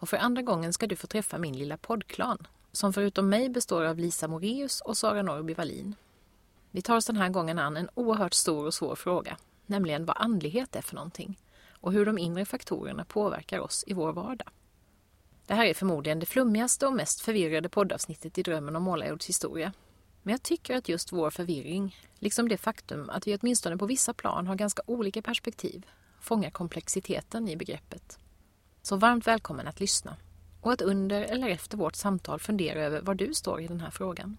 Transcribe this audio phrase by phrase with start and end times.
[0.00, 3.84] och för andra gången ska du få träffa min lilla poddklan som förutom mig består
[3.84, 5.94] av Lisa Moreus och Sara Norrby Wallin.
[6.70, 9.36] Vi tar oss den här gången an en oerhört stor och svår fråga,
[9.66, 11.38] nämligen vad andlighet är för någonting
[11.70, 14.48] och hur de inre faktorerna påverkar oss i vår vardag.
[15.46, 19.72] Det här är förmodligen det flummigaste och mest förvirrade poddavsnittet i Drömmen om Målarjords historia.
[20.22, 24.14] Men jag tycker att just vår förvirring, liksom det faktum att vi åtminstone på vissa
[24.14, 25.86] plan har ganska olika perspektiv,
[26.20, 28.18] fångar komplexiteten i begreppet.
[28.82, 30.16] Så varmt välkommen att lyssna
[30.60, 33.90] och att under eller efter vårt samtal fundera över var du står i den här
[33.90, 34.36] frågan.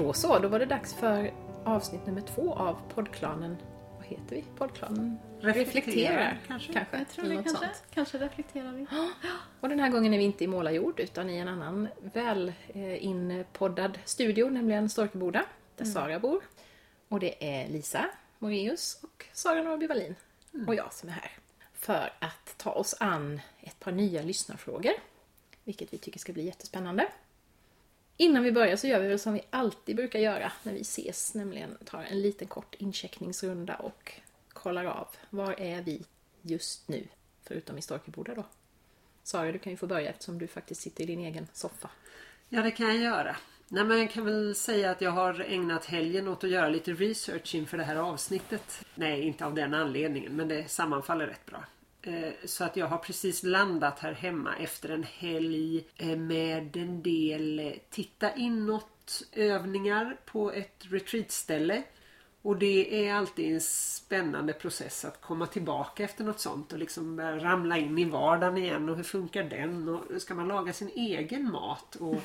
[0.00, 1.32] Då så, då var det dags för
[1.64, 3.56] avsnitt nummer två av poddklanen.
[3.96, 4.44] Vad heter vi?
[4.56, 5.18] Poddklanen?
[5.40, 6.72] Reflekterar, kanske.
[6.72, 6.98] kanske.
[6.98, 7.50] Jag tror det kanske.
[7.50, 7.84] sånt.
[7.90, 8.86] Kanske reflekterar vi.
[9.60, 13.04] Och den här gången är vi inte i målarjord utan i en annan väl eh,
[13.04, 15.44] inpoddad studio, nämligen Storkeboda,
[15.76, 16.42] där Sara bor.
[17.08, 18.04] Och det är Lisa
[18.38, 20.14] Moreus och Sara Norrby Wallin
[20.66, 21.30] och jag som är här.
[21.72, 24.92] För att ta oss an ett par nya lyssnarfrågor,
[25.64, 27.08] vilket vi tycker ska bli jättespännande.
[28.20, 31.34] Innan vi börjar så gör vi väl som vi alltid brukar göra när vi ses,
[31.34, 34.12] nämligen tar en liten kort incheckningsrunda och
[34.48, 36.02] kollar av var är vi
[36.42, 37.06] just nu,
[37.44, 38.44] förutom i Storkeboda då.
[39.22, 41.90] Sara, du kan ju få börja eftersom du faktiskt sitter i din egen soffa.
[42.48, 43.36] Ja, det kan jag göra.
[43.68, 46.92] Nej, men jag kan väl säga att jag har ägnat helgen åt att göra lite
[46.92, 48.84] research inför det här avsnittet.
[48.94, 51.64] Nej, inte av den anledningen, men det sammanfaller rätt bra.
[52.02, 57.02] Eh, Så att jag har precis landat här hemma efter en helg eh, med en
[57.02, 61.82] del eh, titta inåt övningar på ett retreatställe.
[62.42, 67.20] Och det är alltid en spännande process att komma tillbaka efter något sånt och liksom
[67.20, 71.50] ramla in i vardagen igen och hur funkar den och ska man laga sin egen
[71.50, 72.22] mat och,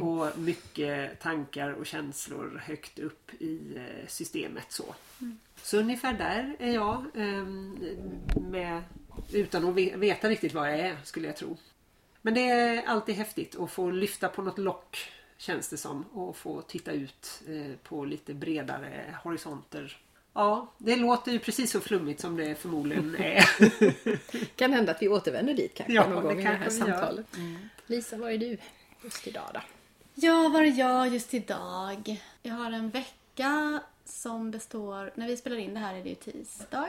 [0.00, 3.78] och mycket tankar och känslor högt upp i
[4.08, 4.94] systemet så.
[5.62, 7.78] Så ungefär där är jag ehm,
[8.50, 8.82] med,
[9.32, 11.56] utan att ve- veta riktigt vad jag är skulle jag tro.
[12.22, 16.36] Men det är alltid häftigt att få lyfta på något lock känns det som och
[16.36, 19.98] få titta ut eh, på lite bredare horisonter.
[20.34, 23.44] Ja, det låter ju precis så flummigt som det förmodligen är.
[24.56, 27.26] Kan hända att vi återvänder dit kanske Ja, någon gång det i det här samtalet.
[27.86, 28.58] Lisa, var är du
[29.02, 29.60] just idag då?
[30.14, 32.22] Ja, var är jag just idag?
[32.42, 35.12] Jag har en vecka som består...
[35.14, 36.88] När vi spelar in det här är det ju tisdag.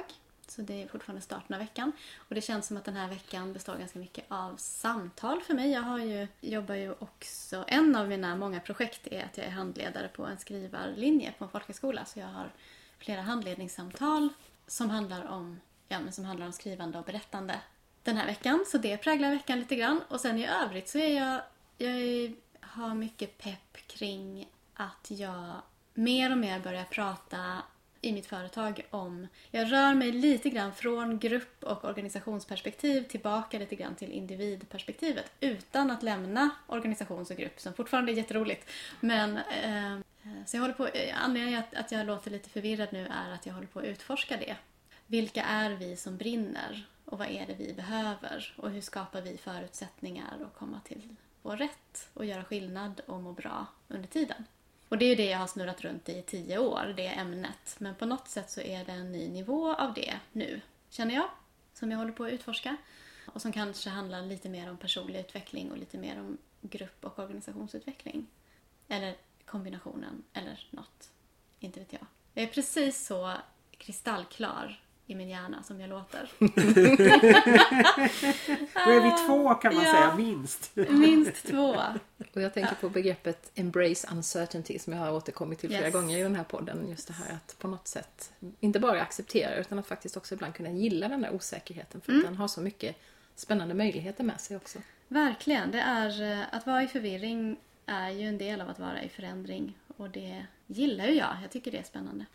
[0.56, 1.92] Så det är fortfarande starten av veckan.
[2.18, 5.72] Och det känns som att den här veckan består ganska mycket av samtal för mig.
[5.72, 7.66] Jag har ju, jobbar ju också...
[7.68, 11.50] En av mina många projekt är att jag är handledare på en skrivarlinje på en
[11.50, 12.06] folkhögskola.
[12.06, 12.52] Så jag har
[12.98, 14.30] flera handledningssamtal
[14.68, 17.60] som handlar om, ja, men som handlar om skrivande och berättande
[18.04, 18.66] den här veckan.
[18.68, 20.02] Så det präglar veckan lite grann.
[20.08, 21.42] Och sen i övrigt så är jag,
[21.78, 25.54] jag är, har mycket pepp kring att jag
[25.94, 27.62] mer och mer börjar prata
[28.04, 29.28] i mitt företag om...
[29.52, 35.92] Jag rör mig lite grann från grupp och organisationsperspektiv tillbaka lite grann till individperspektivet utan
[35.92, 38.70] att lämna organisations och grupp som fortfarande är jätteroligt.
[39.00, 40.00] Men eh,
[40.46, 43.46] så jag håller på, eh, anledningen till att jag låter lite förvirrad nu är att
[43.46, 44.56] jag håller på att utforska det.
[45.08, 46.88] Vilka är vi som brinner?
[47.06, 48.54] Och vad är det vi behöver?
[48.58, 53.34] Och hur skapar vi förutsättningar att komma till vår rätt och göra skillnad och må
[53.34, 54.46] bra under tiden?
[54.94, 57.76] Och det är ju det jag har snurrat runt i tio år, det ämnet.
[57.78, 61.30] Men på något sätt så är det en ny nivå av det nu, känner jag.
[61.74, 62.78] Som jag håller på att utforska.
[63.26, 67.20] Och som kanske handlar lite mer om personlig utveckling och lite mer om grupp och
[67.20, 68.28] organisationsutveckling.
[68.88, 71.12] Eller kombinationen, eller något.
[71.60, 72.06] Inte vet jag.
[72.34, 73.34] Jag är precis så
[73.72, 76.32] kristallklar i min hjärna som jag låter.
[78.86, 79.92] Då är vi två kan man Ja.
[79.92, 80.72] säga, minst.
[80.90, 81.76] Minst två.
[82.34, 85.94] Och jag tänker på begreppet embrace uncertainty som jag har återkommit till flera Yes.
[85.94, 86.90] gånger i den här podden.
[86.90, 90.54] Just det här att på något sätt inte bara acceptera utan att faktiskt också ibland
[90.56, 92.96] kunna gilla den där osäkerheten för att den har så mycket
[93.36, 94.80] spännande möjligheter med sig också.
[95.08, 95.72] Verkligen.
[95.72, 99.10] Det är, eh, att vara i förvirring är ju en del av att vara i
[99.10, 99.78] förändring.
[99.98, 101.38] Och det gillar ju jag.
[101.44, 102.26] Jag tycker det är spännande.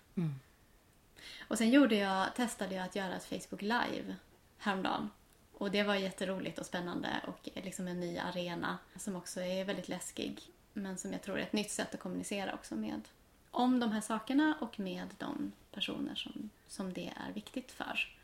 [1.48, 4.16] Och sen gjorde jag, testade jag att göra ett Facebook live
[4.58, 5.10] häromdagen.
[5.52, 9.88] Och det var jätteroligt och spännande och liksom en ny arena som också är väldigt
[9.88, 10.40] läskig.
[10.72, 13.08] Men som jag tror är ett nytt sätt att kommunicera också med
[13.50, 18.16] om de här sakerna och med de personer som, som det är viktigt för.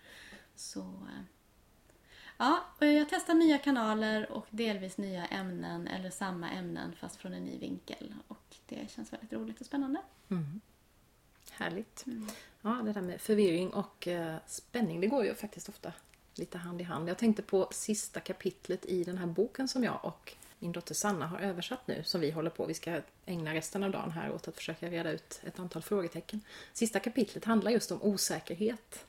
[0.57, 1.09] Så
[2.37, 7.35] ja, och jag testar nya kanaler och delvis nya ämnen eller samma ämnen fast från
[7.35, 8.15] en ny vinkel.
[8.29, 10.03] Och det känns väldigt roligt och spännande.
[11.51, 12.05] Härligt.
[12.67, 15.93] Ja, det där med förvirring och eh, spänning, det går ju faktiskt ofta
[16.35, 17.09] lite hand i hand.
[17.09, 21.27] Jag tänkte på sista kapitlet i den här boken som jag och min dotter Sanna
[21.27, 22.67] har översatt nu, som vi håller på.
[22.67, 26.41] Vi ska ägna resten av dagen här åt att försöka reda ut ett antal frågetecken.
[26.73, 29.05] Sista kapitlet handlar just om osäkerhet.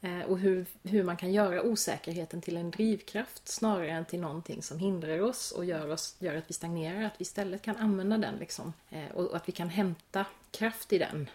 [0.00, 4.62] Eh, Och hur, hur man kan göra osäkerheten till en drivkraft snarare än till någonting
[4.62, 7.02] som hindrar oss och gör, oss, gör att vi stagnerar.
[7.02, 8.72] Att vi istället kan använda den liksom.
[8.90, 11.30] Eh, Och att vi kan hämta kraft i den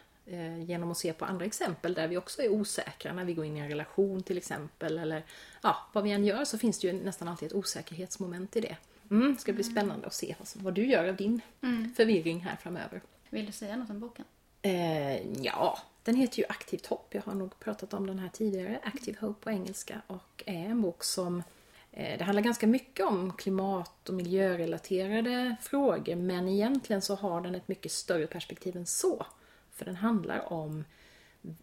[0.67, 3.13] genom att se på andra exempel där vi också är osäkra.
[3.13, 4.97] När vi går in i en relation till exempel.
[4.97, 5.25] Eller
[5.61, 8.77] ja, vad vi än gör så finns det ju nästan alltid ett osäkerhetsmoment i det.
[9.11, 11.41] Mm, det ska bli spännande att se vad, du gör av din
[11.95, 13.01] förvirring här framöver.
[13.29, 14.25] Vill du säga något om boken?
[14.61, 17.07] Eh, ja, den heter ju Aktivt hopp.
[17.09, 18.79] Jag har nog pratat om den här tidigare.
[18.83, 20.01] Active Hope på engelska.
[20.07, 21.43] Och är en bok som...
[21.91, 26.15] Eh, det handlar ganska mycket om klimat och miljörelaterade frågor.
[26.15, 29.25] Men egentligen så har den ett mycket större perspektiv än så.
[29.79, 30.83] För den handlar om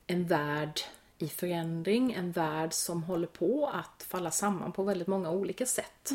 [0.07, 0.81] en värld
[1.19, 2.13] i förändring.
[2.13, 6.11] En värld som håller på att falla samman på väldigt många olika sätt.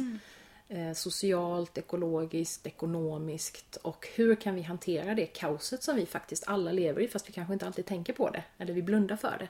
[0.68, 6.72] Eh, socialt, ekologiskt, ekonomiskt och hur kan vi hantera det kaoset som vi faktiskt alla
[6.72, 9.48] lever i fast vi kanske inte alltid tänker på det eller vi blundar för det.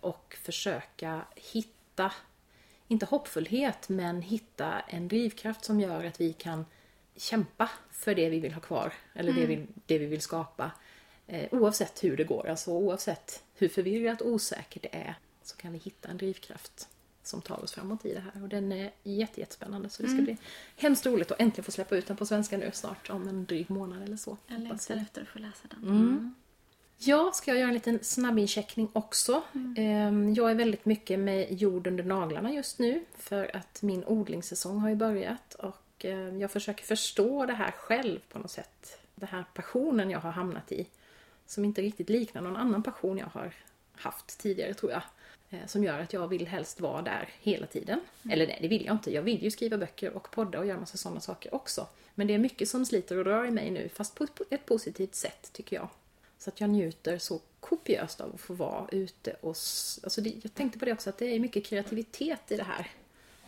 [0.00, 2.12] Och försöka hitta,
[2.88, 6.64] inte hoppfullhet, men hitta en drivkraft som gör att vi kan
[7.16, 10.70] kämpa för det vi vill ha kvar eller det, vi, det vi vill skapa.
[11.26, 15.72] Eh, oavsett hur det går, alltså oavsett hur förvirrat och osäkert det är så kan
[15.72, 16.88] vi hitta en drivkraft
[17.22, 18.42] som tar oss framåt i det här.
[18.42, 20.36] Och den är jätte, jättespännande så det ska bli
[20.76, 23.70] hemskt roligt att äntligen få släppa ut den på svenska nu snart om en dryg
[23.70, 24.36] månad eller så.
[24.46, 25.82] Jag längtar efter att få läsa den.
[25.82, 26.34] Mm.
[26.98, 29.42] Ja, ska jag göra en liten snabbincheckning också.
[29.76, 34.78] Ehm, Jag är väldigt mycket med jord under naglarna just nu för att min odlingssäsong
[34.80, 38.98] har ju börjat och eh, jag försöker förstå det här själv på något sätt.
[39.14, 40.86] Den här passionen jag har hamnat i
[41.52, 43.54] som inte riktigt liknar någon annan passion jag har
[43.92, 45.02] haft tidigare tror jag.
[45.50, 48.00] Eh, Som gör att jag vill helst vara där hela tiden.
[48.30, 49.14] Eller nej, det vill jag inte.
[49.14, 51.86] Jag vill ju skriva böcker och podda och göra massa sådana saker också.
[52.14, 55.14] Men det är mycket som sliter och drar i mig nu, fast på ett positivt
[55.14, 55.88] sätt tycker jag.
[56.38, 59.48] Så att jag njuter så kopiöst av att få vara ute och...
[60.02, 62.90] Alltså det, jag tänkte på det också, att det är mycket kreativitet i det här.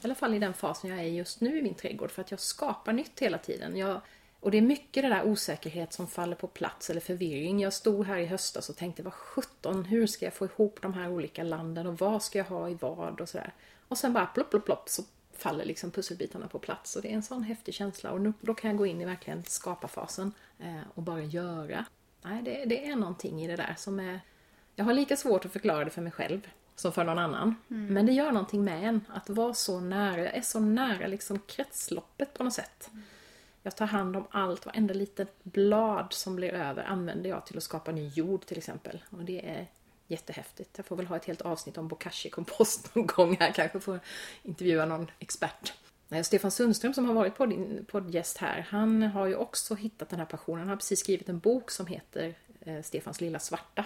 [0.00, 2.30] I alla fall i den fasen jag är just nu i min trädgård, för att
[2.30, 3.76] jag skapar nytt hela tiden.
[3.76, 4.00] Jag,
[4.44, 7.60] och det är mycket det där osäkerhet som faller på plats, eller förvirring.
[7.60, 10.94] Jag stod här i höstas och tänkte, vad sjutton, hur ska jag få ihop de
[10.94, 13.52] här olika landen och vad ska jag ha i vad och sådär.
[13.88, 15.02] Och sen bara plopp, plopp, plopp så
[15.32, 16.96] faller liksom pusselbitarna på plats.
[16.96, 18.10] Och det är en sån häftig känsla.
[18.10, 21.84] Och nu, då kan jag gå in i verkligen skapa-fasen eh, och bara göra.
[22.22, 24.20] Nej, det, det är någonting i det där som är...
[24.76, 27.54] Jag har lika svårt att förklara det för mig själv som för någon annan.
[27.68, 30.18] Men det gör någonting med en att vara så nära.
[30.18, 32.90] Jag är så nära liksom kretsloppet på något sätt.
[33.66, 37.62] Jag tar hand om allt, varenda litet blad som blir över använder jag till att
[37.62, 39.02] skapa ny jord till exempel.
[39.10, 39.66] Och det är
[40.08, 40.70] jättehäftigt.
[40.76, 43.52] Jag får väl ha ett helt avsnitt om bokashi-kompost någon gång här.
[43.52, 44.00] Kanske får
[44.42, 45.72] intervjua någon expert.
[46.08, 50.18] Nej, Stefan Sundström som har varit podd- poddgäst här, han har ju också hittat den
[50.18, 50.60] här passionen.
[50.60, 53.84] Han har precis skrivit en bok som heter eh, Stefans lilla svarta.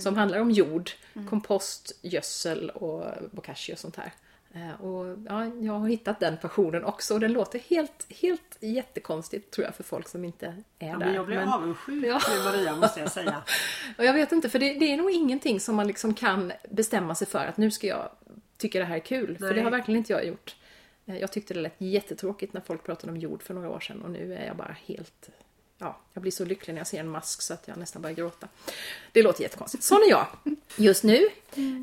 [0.00, 0.90] Som handlar om jord,
[1.28, 4.12] kompost, gödsel och bokashi och sånt här.
[4.54, 9.50] Eh, Och ja, jag har hittat den passionen också och den låter helt, helt jättekonstigt
[9.50, 10.46] tror jag för folk som inte
[10.78, 10.96] är Ja, där.
[10.98, 12.20] men jag blir Men- avundsjuk Ja.
[12.36, 13.42] nu Maria måste jag säga.
[13.98, 17.14] och jag vet inte, för det, det är nog ingenting som man liksom kan bestämma
[17.14, 18.10] sig för att nu ska jag
[18.56, 19.38] tycka det här är kul.
[19.38, 19.54] För Nej.
[19.54, 20.56] det har verkligen inte jag gjort.
[21.06, 24.02] Eh, Jag tyckte det lät jättetråkigt när folk pratade om jord för några år sedan
[24.02, 25.28] och nu är jag bara helt...
[25.82, 28.16] Ja, jag blir så lycklig när jag ser en mask så att jag nästan börjar
[28.16, 28.48] gråta.
[29.12, 29.84] Det låter jättekonstigt.
[29.84, 30.26] Sån är jag
[30.76, 31.28] just nu.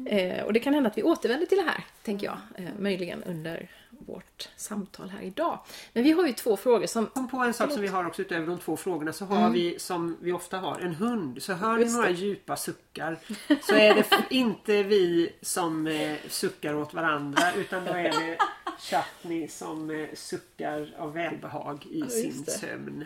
[0.09, 2.37] Eh, och det kan hända att vi återvänder till det här, tänker jag.
[2.55, 5.59] Eh, möjligen under vårt samtal här idag.
[5.93, 7.05] Men vi har ju två frågor som...
[7.05, 9.79] Kom på en sak som vi har också utöver de två frågorna så har vi
[9.79, 11.43] som vi ofta har en hund.
[11.43, 13.19] Så hör ni några djupa suckar
[13.61, 18.37] så är det inte vi som eh, suckar åt varandra utan då är det
[18.79, 22.51] Chatney som eh, suckar av välbehag i just sin det.
[22.51, 23.05] sömn.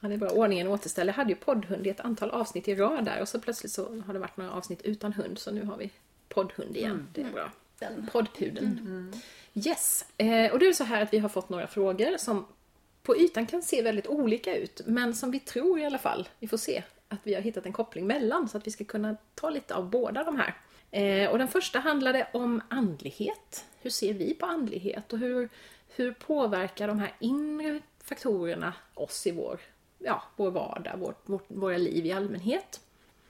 [0.00, 0.30] Ja, det är bra.
[0.30, 1.08] Ordningen återställd.
[1.08, 4.02] Jag hade ju poddhund i ett antal avsnitt i rad där och så plötsligt så
[4.06, 5.90] har det varit några avsnitt utan hund så nu har vi
[6.28, 7.08] poddhund igen.
[7.12, 7.50] Det är bra.
[7.78, 8.08] Den.
[8.12, 9.12] Poddpudeln.
[9.54, 10.04] Yes.
[10.16, 12.46] Eh, och det är så här att vi har fått några frågor som
[13.02, 16.48] på ytan kan se väldigt olika ut men som vi tror i alla fall, vi
[16.48, 16.82] får se,
[17.14, 19.90] att vi har hittat en koppling mellan så att vi ska kunna ta lite av
[19.90, 20.54] båda de här.
[20.90, 23.64] Eh, och den första handlade om andlighet.
[23.80, 25.48] Hur ser vi på andlighet och hur,
[25.88, 29.60] hur påverkar de här inre faktorerna oss i vår,
[29.98, 32.80] ja, vår vardag, vår, vårt, våra liv i allmänhet?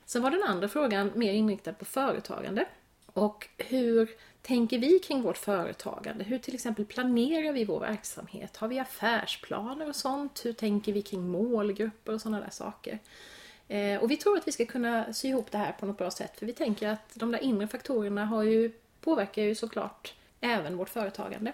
[0.04, 2.66] Sen var den andra frågan mer inriktad på företagande.
[3.06, 4.10] Och hur
[4.42, 6.24] tänker vi kring vårt företagande?
[6.24, 8.56] Hur till exempel planerar vi vår verksamhet?
[8.56, 10.44] Har vi affärsplaner och sånt?
[10.44, 12.98] Hur tänker vi kring målgrupper och sådana där saker?
[13.68, 16.10] Eh, och vi tror att vi ska kunna sy ihop det här på något bra
[16.10, 20.76] sätt för vi tänker att de där inre faktorerna har ju, påverkar ju såklart även
[20.76, 21.52] vårt företagande.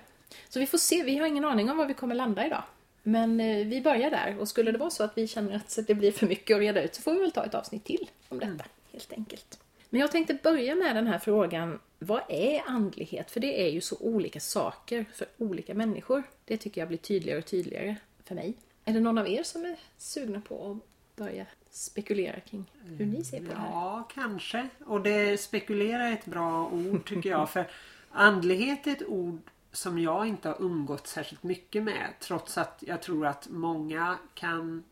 [0.49, 2.63] Så vi får se, vi har ingen aning om var vi kommer landa idag.
[3.03, 5.95] Men eh, vi börjar där och skulle det vara så att vi känner att det
[5.95, 8.39] blir för mycket att reda ut så får vi väl ta ett avsnitt till om
[8.39, 8.63] detta mm.
[8.93, 9.61] helt enkelt.
[9.91, 13.31] Men jag tänkte börja med den här frågan, vad är andlighet?
[13.31, 16.23] För det är ju så olika saker för olika människor.
[16.45, 18.55] Det tycker jag blir tydligare och tydligare för mig.
[18.85, 23.25] Är det någon av er som är sugna på att börja spekulera kring hur ni
[23.25, 23.71] ser på det här?
[23.71, 24.69] Ja, kanske.
[24.87, 27.51] Och det spekulera är ett bra ord tycker jag.
[27.51, 27.71] För
[28.11, 29.41] andlighet är ett ord
[29.73, 32.15] som jag inte har umgått särskilt mycket med.
[32.21, 34.85] Trots att jag tror att många kan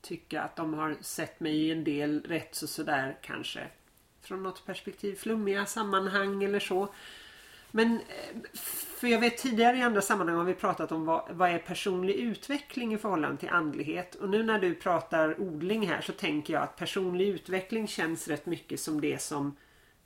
[0.00, 3.68] tycka att de har sett mig i en del rätt så sådär kanske
[4.20, 6.88] från något perspektiv flummiga sammanhang eller så.
[7.76, 8.50] Men eh,
[8.98, 12.14] för jag vet tidigare i andra sammanhang har vi pratat om vad, vad är personlig
[12.14, 14.14] utveckling i förhållande till andlighet.
[14.14, 18.46] Och nu när du pratar odling här så tänker jag att personlig utveckling känns rätt
[18.46, 19.56] mycket som det som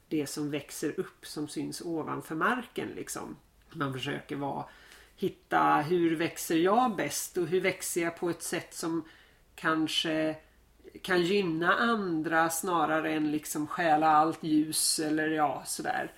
[0.09, 3.37] det som växer upp som syns ovanför marken liksom.
[3.73, 4.65] Man försöker vara,
[5.17, 9.05] hitta hur växer jag bäst och hur växer jag på ett sätt som
[9.55, 10.37] kanske
[11.03, 16.13] kan gynna andra snarare än liksom stjäla allt ljus eller ja sådär.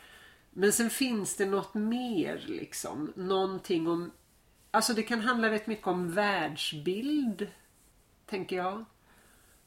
[0.54, 3.12] Men sen finns det något mer liksom.
[3.16, 4.11] Någonting om...
[4.71, 7.49] Alltså det kan handla rätt mycket om världsbild.
[8.26, 8.85] Tänker jag.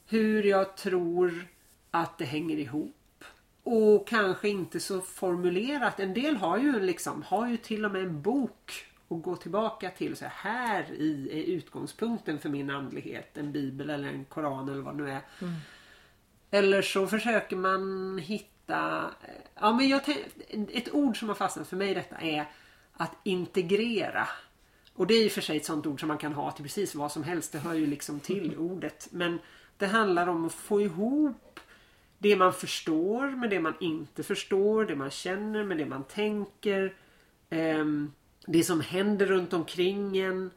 [0.05, 1.47] Hur jag tror
[1.91, 3.23] att det hänger ihop.
[3.63, 5.99] Och kanske inte så formulerat.
[5.99, 9.89] En del har ju liksom, har ju till och med en bok och gå tillbaka
[9.89, 13.37] till så här i är utgångspunkten för min andlighet.
[13.37, 15.21] En bibel eller en koran eller vad det nu är.
[15.41, 15.53] Mm.
[16.51, 20.01] Eller så försöker man hitta ja, men jag
[20.71, 22.45] Ett ord som har fastnat för mig i detta är
[22.93, 24.27] att integrera.
[24.93, 26.95] Och det är ju för sig ett sånt ord som man kan ha till precis
[26.95, 27.51] vad som helst.
[27.51, 28.59] Det hör ju liksom till mm.
[28.59, 29.07] ordet.
[29.11, 29.39] Men
[29.77, 31.59] det handlar om att få ihop
[32.17, 34.85] det man förstår med det man inte förstår.
[34.85, 36.93] Det man känner med det man tänker.
[37.49, 38.13] Um,
[38.47, 40.51] det som händer runt omkring en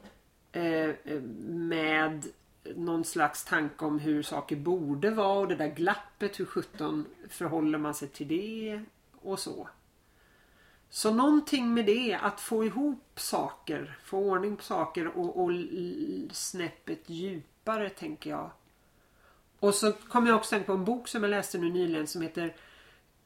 [0.51, 0.95] eh,
[1.45, 2.25] med
[2.75, 7.77] någon slags tanke om hur saker borde vara och det där glappet, hur sjutton förhåller
[7.77, 8.83] man sig till det
[9.21, 9.69] och så.
[10.89, 15.51] Så någonting med det, att få ihop saker, få ordning på saker och, och
[16.31, 18.51] snäppet djupare tänker jag.
[19.59, 22.21] Och så kommer jag också tänka på en bok som jag läste nu nyligen som
[22.21, 22.55] heter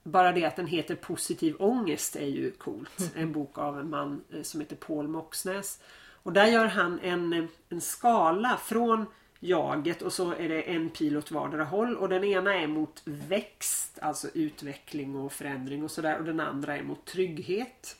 [0.03, 3.11] bara det att den heter Positiv ångest är ju coolt.
[3.15, 5.79] En bok av en man eh, som heter Paul Moxnäs.
[6.23, 9.05] Och där gör han en, en skala från
[9.43, 13.01] jaget och så är det en pil åt vardera håll och den ena är mot
[13.05, 17.95] växt, alltså utveckling och förändring och sådär och den andra är mot trygghet.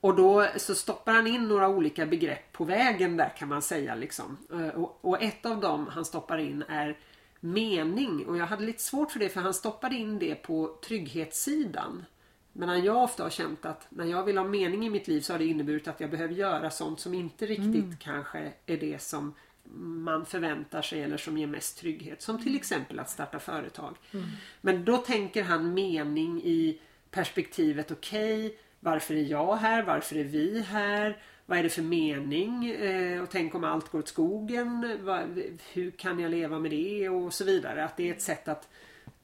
[0.00, 3.94] Och då så stoppar han in några olika begrepp på vägen där kan man säga
[3.94, 4.36] liksom.
[4.52, 6.98] Eh, och, och ett av dem han stoppar in är
[7.40, 12.04] mening och jag hade lite svårt för det för han stoppade in det på trygghetssidan.
[12.52, 15.32] Men jag ofta har känt att när jag vill ha mening i mitt liv så
[15.32, 17.96] har det inneburit att jag behöver göra sånt som inte riktigt mm.
[18.00, 19.34] kanske är det som
[19.78, 22.22] man förväntar sig eller som ger mest trygghet.
[22.22, 22.58] Som till mm.
[22.58, 23.96] exempel att starta företag.
[24.12, 24.26] Mm.
[24.60, 29.82] Men då tänker han mening i perspektivet okej, okay, varför är jag här?
[29.82, 31.22] Varför är vi här?
[31.46, 32.70] Vad är det för mening?
[32.70, 34.98] Eh, och tänk om allt går åt skogen?
[35.00, 35.22] Va,
[35.72, 37.08] hur kan jag leva med det?
[37.08, 37.84] Och så vidare.
[37.84, 38.68] Att det är ett sätt att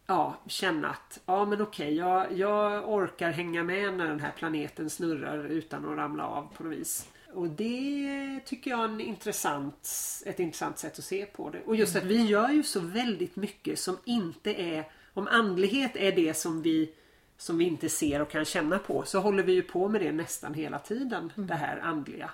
[0.06, 4.90] ja, känna att ja men okej, jag, jag orkar hänga med när den här planeten
[4.90, 7.08] snurrar utan att ramla av på något vis.
[7.36, 9.90] Och det tycker jag är en intressant,
[10.26, 11.62] ett intressant sätt att se på det.
[11.66, 14.84] Och just att vi gör ju så väldigt mycket som inte är...
[15.14, 16.92] Om andlighet är det som vi
[17.36, 20.12] som vi inte ser och kan känna på så håller vi ju på med det
[20.12, 21.32] nästan hela tiden.
[21.36, 21.46] Mm.
[21.46, 22.30] Det här andliga.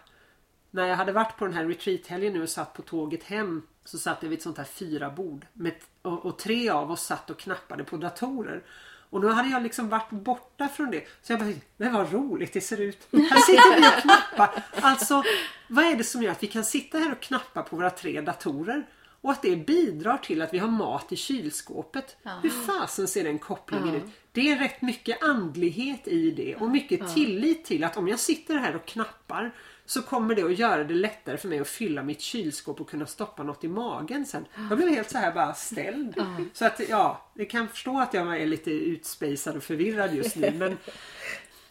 [0.71, 3.99] När jag hade varit på den här retreathelgen nu och satt på tåget hem så
[3.99, 7.30] satt jag vid ett sånt här fyra bord med, och, och, tre av oss satt
[7.30, 8.62] och knappade på datorer.
[9.12, 11.04] Och nu hade jag liksom varit borta från det.
[11.23, 13.09] Så jag bara, men vad roligt det ser ut.
[13.12, 14.64] Här sitter vi och knappar.
[14.81, 15.23] Alltså,
[15.69, 18.21] vad är det som gör att vi kan sitta här och knappa på våra tre
[18.21, 18.87] datorer?
[19.21, 22.16] Och att det bidrar till att vi har mat i kylskåpet.
[22.26, 22.40] Aha.
[22.42, 24.04] Hur fasen ser den kopplingen ut?
[24.33, 28.57] Det är rätt mycket andlighet i det och mycket tillit till att om jag sitter
[28.57, 29.54] här och knappar
[29.92, 33.06] så kommer det att göra det lättare för mig att fylla mitt kylskåp och kunna
[33.06, 34.44] stoppa något i magen sen.
[34.68, 36.25] Jag blev helt så här bara ställd.
[36.52, 40.50] Så att ja, ni kan förstå att jag är lite utspejsad och förvirrad just nu.
[40.50, 40.78] Men,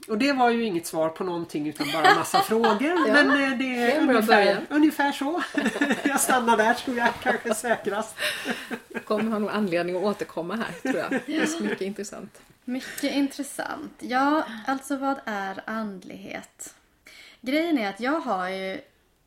[0.08, 3.14] och det var ju inget svar på någonting utan bara massa frågor.
[3.14, 5.44] Men eh, det är, en bra ungefär, ungefär så.
[6.10, 8.16] jag stannar där tror jag kanske säkrast.
[9.06, 11.22] kommer ha nog anledning att återkomma här tror jag.
[11.26, 12.42] Det är så mycket intressant.
[12.66, 13.94] Mycket intressant.
[14.00, 16.76] Ja, alltså vad är andlighet?
[17.42, 18.82] Grejen är att jag har ju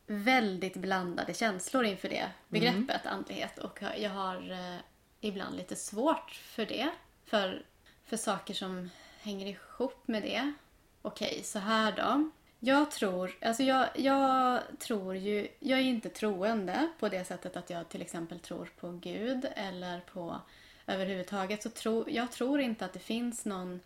[0.07, 4.79] väldigt blandade känslor inför det begreppet andlighet och jag har eh,
[5.21, 6.89] ibland lite svårt för det.
[7.25, 7.65] För,
[8.05, 10.53] för saker som hänger ihop med det.
[11.01, 12.29] Okej, så här då.
[12.59, 17.69] Jag tror, alltså jag, jag tror ju, jag är inte troende på det sättet att
[17.69, 20.41] jag till exempel tror på Gud eller på
[20.87, 23.79] överhuvudtaget så tror, jag tror inte att det finns någon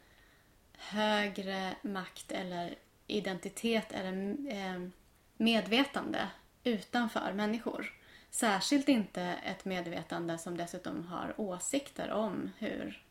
[0.78, 2.76] högre makt eller
[3.10, 4.90] identitet eller eh,
[5.38, 6.28] medvetande
[6.64, 7.94] utanför människor.
[8.30, 13.04] Särskilt inte ett medvetande som dessutom har åsikter om hur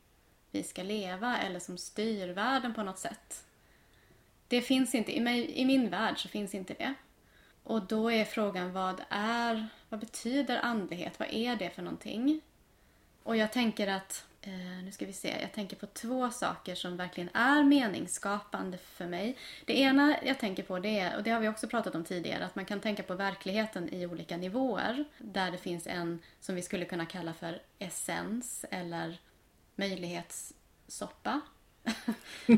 [0.51, 3.45] vi ska leva eller som styr världen på något sätt.
[4.49, 6.95] Det finns inte, i, mig, i min värld så finns inte det.
[7.63, 11.19] Och då är frågan vad är, vad betyder andlighet?
[11.19, 12.41] Vad är det för någonting?
[13.23, 14.27] Och jag tänker att,
[14.85, 19.37] nu ska vi se, jag tänker på två saker som verkligen är meningsskapande för mig.
[19.65, 22.45] Det ena jag tänker på det är, och det har vi också pratat om tidigare,
[22.45, 25.05] att man kan tänka på verkligheten i olika nivåer.
[25.19, 29.19] Där det finns en som vi skulle kunna kalla för essens eller
[29.75, 31.41] möjlighetssoppa.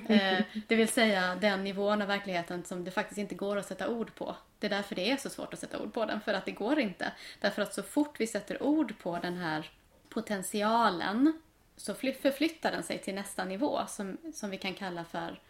[0.08, 3.88] Eh, det vill säga den nivån av verkligheten som det faktiskt inte går att sätta
[3.88, 4.36] ord på.
[4.58, 6.52] Det är därför det är så svårt att sätta ord på den, för att det
[6.52, 7.12] går inte.
[7.40, 9.70] Därför att så fort vi sätter ord på den här
[10.08, 11.40] potentialen
[11.80, 15.40] så förflyttar den sig till nästa nivå som, som vi kan kalla för,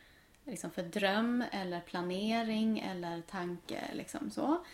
[0.45, 3.81] liksom för dröm eller planering eller tanke.
[3.93, 4.65] Liksom så.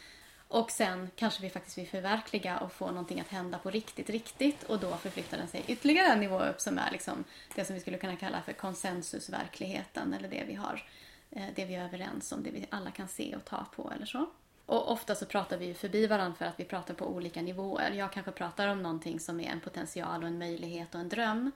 [0.48, 4.62] Och sen kanske vi faktiskt vill förverkliga och få någonting att hända på riktigt, riktigt
[4.62, 7.80] och då förflyttar den sig ytterligare en nivå upp som är liksom det som vi
[7.80, 10.84] skulle kunna kalla för konsensusverkligheten eller det vi har,
[11.30, 14.06] eh, det vi är överens om, det vi alla kan se och ta på eller
[14.06, 14.26] så.
[14.66, 17.90] Och ofta så pratar vi förbi varandra för att vi pratar på olika nivåer.
[17.90, 21.52] Jag kanske pratar om någonting som är en potential och en möjlighet och en dröm.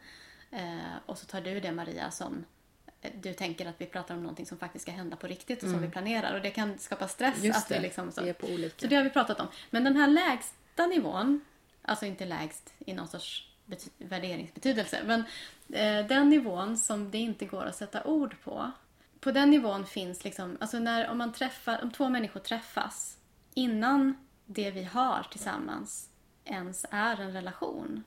[0.50, 2.44] Eh, och så tar du det Maria som
[3.00, 5.70] eh, du tänker att vi pratar om någonting som faktiskt ska hända på riktigt och
[5.70, 6.34] som vi planerar.
[6.34, 7.34] Och det kan skapa stress.
[7.34, 7.46] Mm.
[7.46, 8.74] Just att vi det, liksom så, vi är på olika.
[8.78, 9.46] så det har vi pratat om.
[9.70, 11.40] Men den här lägsta nivån,
[11.82, 15.20] alltså inte lägst i någon sorts bety- värderingsbetydelse, men
[15.72, 18.70] eh, den nivån som det inte går att sätta ord på.
[19.20, 23.18] På den nivån finns liksom, alltså när om man träffar, om två människor träffas
[23.54, 26.08] innan det vi har tillsammans
[26.44, 28.04] ens är en relation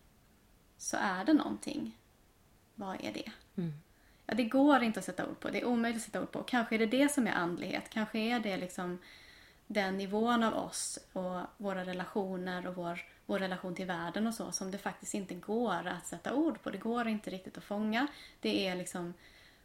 [0.77, 1.97] så är det någonting.
[2.75, 3.31] Vad är det?
[4.25, 5.49] Ja, det går inte att sätta ord på.
[5.49, 6.43] Det är omöjligt att sätta ord på.
[6.43, 7.89] Kanske är det det som är andlighet.
[7.89, 8.99] Kanske är det liksom
[9.67, 14.51] den nivån av oss och våra relationer och vår, vår relation till världen och så
[14.51, 16.69] som det faktiskt inte går att sätta ord på.
[16.69, 18.07] Det går inte riktigt att fånga.
[18.39, 19.13] Det är liksom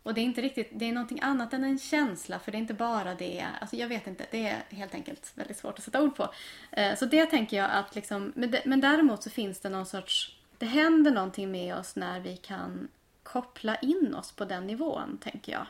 [0.02, 2.60] och det är inte riktigt, det är någonting annat än en känsla för det är
[2.60, 3.46] inte bara det.
[3.60, 6.30] Alltså jag vet inte, det är helt enkelt väldigt svårt att sätta ord på.
[6.70, 10.38] Eh, så det tänker jag att liksom, men, men däremot så finns det någon sorts,
[10.58, 12.88] det händer någonting med oss när vi kan
[13.22, 15.66] koppla in oss på den nivån, tänker jag.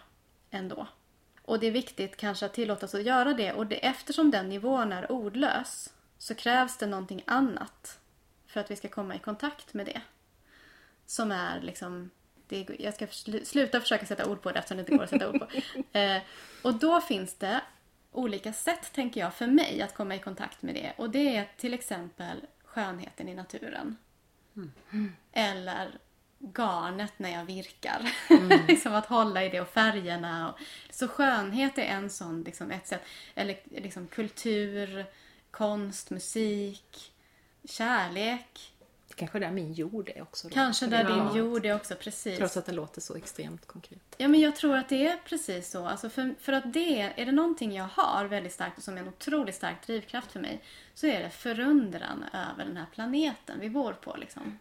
[0.50, 0.86] Ändå.
[1.42, 3.52] Och det är viktigt kanske att tillåta oss att göra det.
[3.52, 7.98] Och det, eftersom den nivån är ordlös så krävs det någonting annat
[8.46, 10.00] för att vi ska komma i kontakt med det.
[11.06, 12.10] Som är liksom...
[12.48, 15.11] Det, jag ska slu- sluta försöka sätta ord på det eftersom det inte går att
[15.11, 15.48] sätta ord på.
[15.98, 16.22] Eh,
[16.62, 17.61] och då finns det
[18.12, 20.92] olika sätt, tänker jag, för mig att komma i kontakt med det.
[20.96, 23.96] Och det är till exempel skönheten i naturen.
[25.32, 25.98] Eller
[26.38, 28.12] garnet när jag virkar.
[28.68, 30.52] liksom att hålla i det och färgerna.
[30.52, 30.58] Och,
[30.90, 33.02] så skönhet är en sån, liksom, ett sätt.
[33.34, 35.06] Eller liksom kultur,
[35.50, 37.12] konst, musik,
[37.64, 38.72] kärlek.
[39.18, 40.48] Kanske där min jord är också.
[40.48, 40.54] då.
[40.54, 41.14] Kanske där Ja.
[41.24, 42.38] din jord är också, precis.
[42.38, 44.14] Trots att det låter så extremt konkret.
[44.18, 45.87] Ja, men jag tror att det är precis så.
[45.87, 49.00] Alltså för, för att det, är det någonting jag har väldigt starkt och som är
[49.00, 50.62] en otroligt stark drivkraft för mig
[50.94, 54.16] så är det förundran över den här planeten vi bor på.
[54.16, 54.59] Liksom.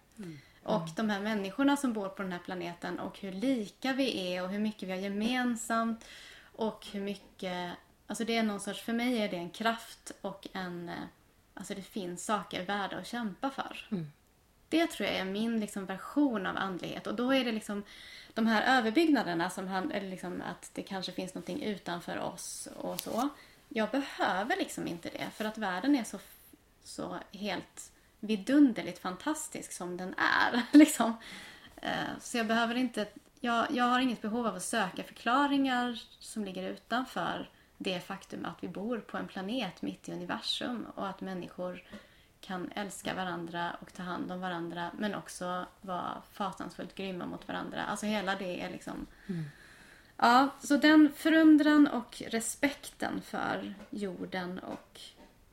[0.64, 4.44] Och de här människorna som bor på den här planeten och hur lika vi är
[4.44, 6.06] och hur mycket vi har gemensamt
[6.56, 7.72] och hur mycket...
[8.08, 10.90] Alltså det är någon sorts, för mig är det en kraft och en...
[10.90, 10.96] eh,
[11.60, 13.88] Alltså det finns saker värda att kämpa för.
[14.70, 17.08] Det tror jag är min liksom version av andlighet.
[17.08, 17.84] Och då är det liksom
[18.34, 23.02] de här överbyggnaderna som han, eller liksom att det kanske finns någonting utanför oss och
[23.02, 23.30] så.
[23.70, 26.20] Jag behöver liksom inte det för att världen är så,
[26.84, 30.62] så helt vidunderligt fantastisk som den är.
[30.78, 31.14] Liksom.
[31.76, 33.08] Eh, så jag behöver inte
[33.40, 38.64] jag, jag har inget behov av att söka förklaringar som ligger utanför det faktum att
[38.64, 41.84] vi bor på en planet mitt i universum och att människor
[42.42, 47.86] kan älska varandra och ta hand om varandra men också vara fasansfullt grymma mot varandra.
[47.86, 49.06] Alltså hela det är liksom...
[49.28, 49.44] Mm.
[50.18, 55.00] Ja, så den förundran och respekten för jorden och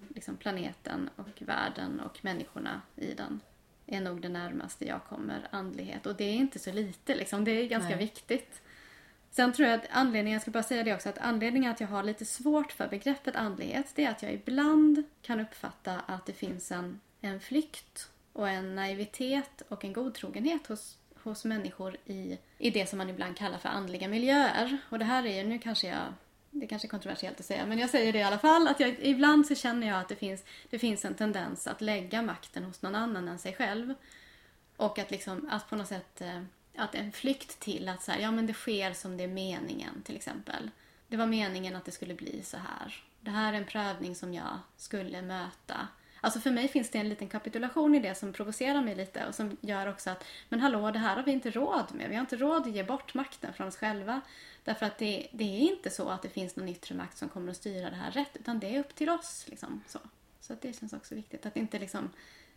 [0.09, 3.41] liksom planeten och världen och människorna i den
[3.87, 6.07] är nog det närmaste jag kommer andlighet.
[6.07, 7.99] Och det är inte så lite liksom, det är ganska Nej.
[7.99, 8.63] viktigt.
[9.37, 11.89] Sen tror jag att anledningen, jag ska bara säga det också, att anledningen att jag
[11.89, 16.33] har lite svårt för begreppet andlighet, det är att jag ibland kan uppfatta att det
[16.33, 22.71] finns en, en flykt och en naivitet och en godtrogenhet hos, hos människor i, i
[22.71, 24.79] det som man ibland kallar för andliga miljöer.
[24.91, 26.13] Och det här är ju, nu kanske jag
[26.51, 28.69] det kanske är kontroversiellt att säga, men jag säger det i alla fall.
[28.69, 32.23] Att jag, ibland så känner jag att det finns, det finns en tendens att lägga
[32.23, 33.95] makten hos någon annan än sig själv.
[34.77, 36.43] Och att liksom, att på något sätt, eh,
[36.77, 40.03] att en flykt till att så här, ja men det sker som det är meningen
[40.03, 40.71] till exempel.
[41.09, 43.05] Det var meningen att det skulle bli så här.
[43.21, 45.89] Det här är en prövning som jag skulle möta.
[46.21, 49.35] Alltså för mig finns det en liten kapitulation i det som provocerar mig lite och
[49.35, 52.09] som gör också att, men hallå, det här har vi inte råd med.
[52.09, 54.21] Vi har inte råd att ge bort makten från oss själva.
[54.65, 57.51] Därför att det, det är inte så att det finns någon yttre makt som kommer
[57.51, 59.45] att styra det här rätt, utan det är upp till oss.
[59.49, 59.99] Liksom, så
[60.47, 61.47] så att det känns också viktigt.
[61.47, 62.11] Att inte liksom,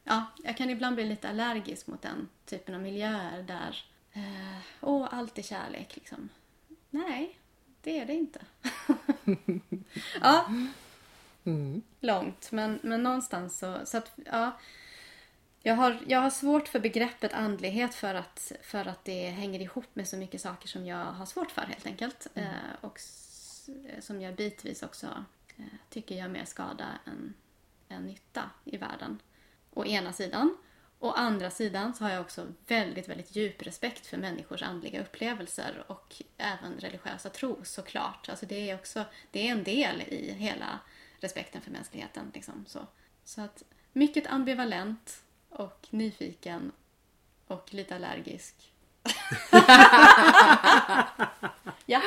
[0.03, 3.85] ja, jag kan ibland bli lite allergisk mot den typen av miljöer där
[4.17, 5.95] eh, åh, allt är kärlek.
[5.95, 6.29] Liksom.
[6.89, 7.39] Nej,
[7.81, 8.39] det är det inte.
[10.21, 10.45] ja,
[11.45, 11.81] mm.
[11.99, 14.59] långt, men, men någonstans så, så att, ja.
[15.61, 19.85] Jag har, jag har svårt för begreppet andlighet för att, för att det hänger ihop
[19.93, 22.27] med så mycket saker som jag har svårt för helt enkelt.
[22.33, 22.49] Mm.
[22.49, 22.99] Eh, och
[23.99, 25.25] som jag bitvis också
[25.57, 27.33] eh, tycker gör mer skada än,
[27.89, 29.19] än nytta i världen.
[29.73, 30.57] Å ena sidan.
[30.99, 35.83] Å andra sidan så har jag också väldigt, väldigt djup respekt för människors andliga upplevelser
[35.87, 38.29] och även religiösa tro såklart.
[38.29, 40.79] Alltså det är också, det är en del i hela
[41.19, 42.31] respekten för mänskligheten.
[42.33, 42.79] Liksom, så.
[43.23, 46.71] så att mycket ambivalent och nyfiken
[47.47, 48.73] och lite allergisk.
[51.85, 52.01] ja,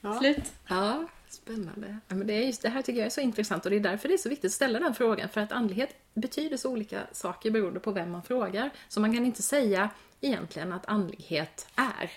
[0.00, 0.52] ja, slut.
[0.68, 1.98] Ja, spännande.
[2.08, 3.80] Ja, men det, är just, det här tycker jag är så intressant och det är
[3.80, 5.28] därför det är så viktigt att ställa den frågan.
[5.28, 8.70] För att andlighet betyder så olika saker beroende på vem man frågar.
[8.88, 12.10] Så man kan inte säga egentligen att andlighet är.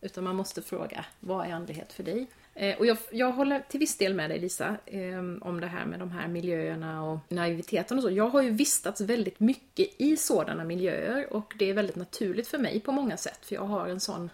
[0.00, 2.26] Utan man måste fråga, vad är andlighet för dig?
[2.54, 5.86] Eh, och jag, jag håller till viss del med dig Lisa, eh, om det här
[5.86, 8.10] med de här miljöerna och naiviteten och så.
[8.10, 12.58] Jag har ju vistats väldigt mycket i sådana miljöer och det är väldigt naturligt för
[12.58, 14.30] mig på många sätt, för jag har en sån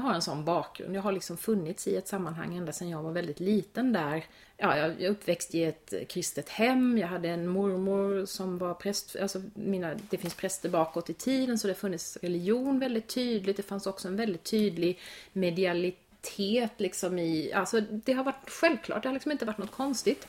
[0.00, 0.96] jag har en sån bakgrund.
[0.96, 4.24] Jag har liksom funnits i ett sammanhang ända sedan jag var väldigt liten där.
[4.56, 6.98] Ja, jag är uppväxt i ett kristet hem.
[6.98, 9.16] Jag hade en mormor som var präst.
[9.16, 13.56] Alltså mina, det finns präster bakåt i tiden så det har funnits religion väldigt tydligt.
[13.56, 14.98] Det fanns också en väldigt tydlig
[15.32, 20.28] medialitet liksom i, alltså det har varit självklart, det har liksom inte varit något konstigt.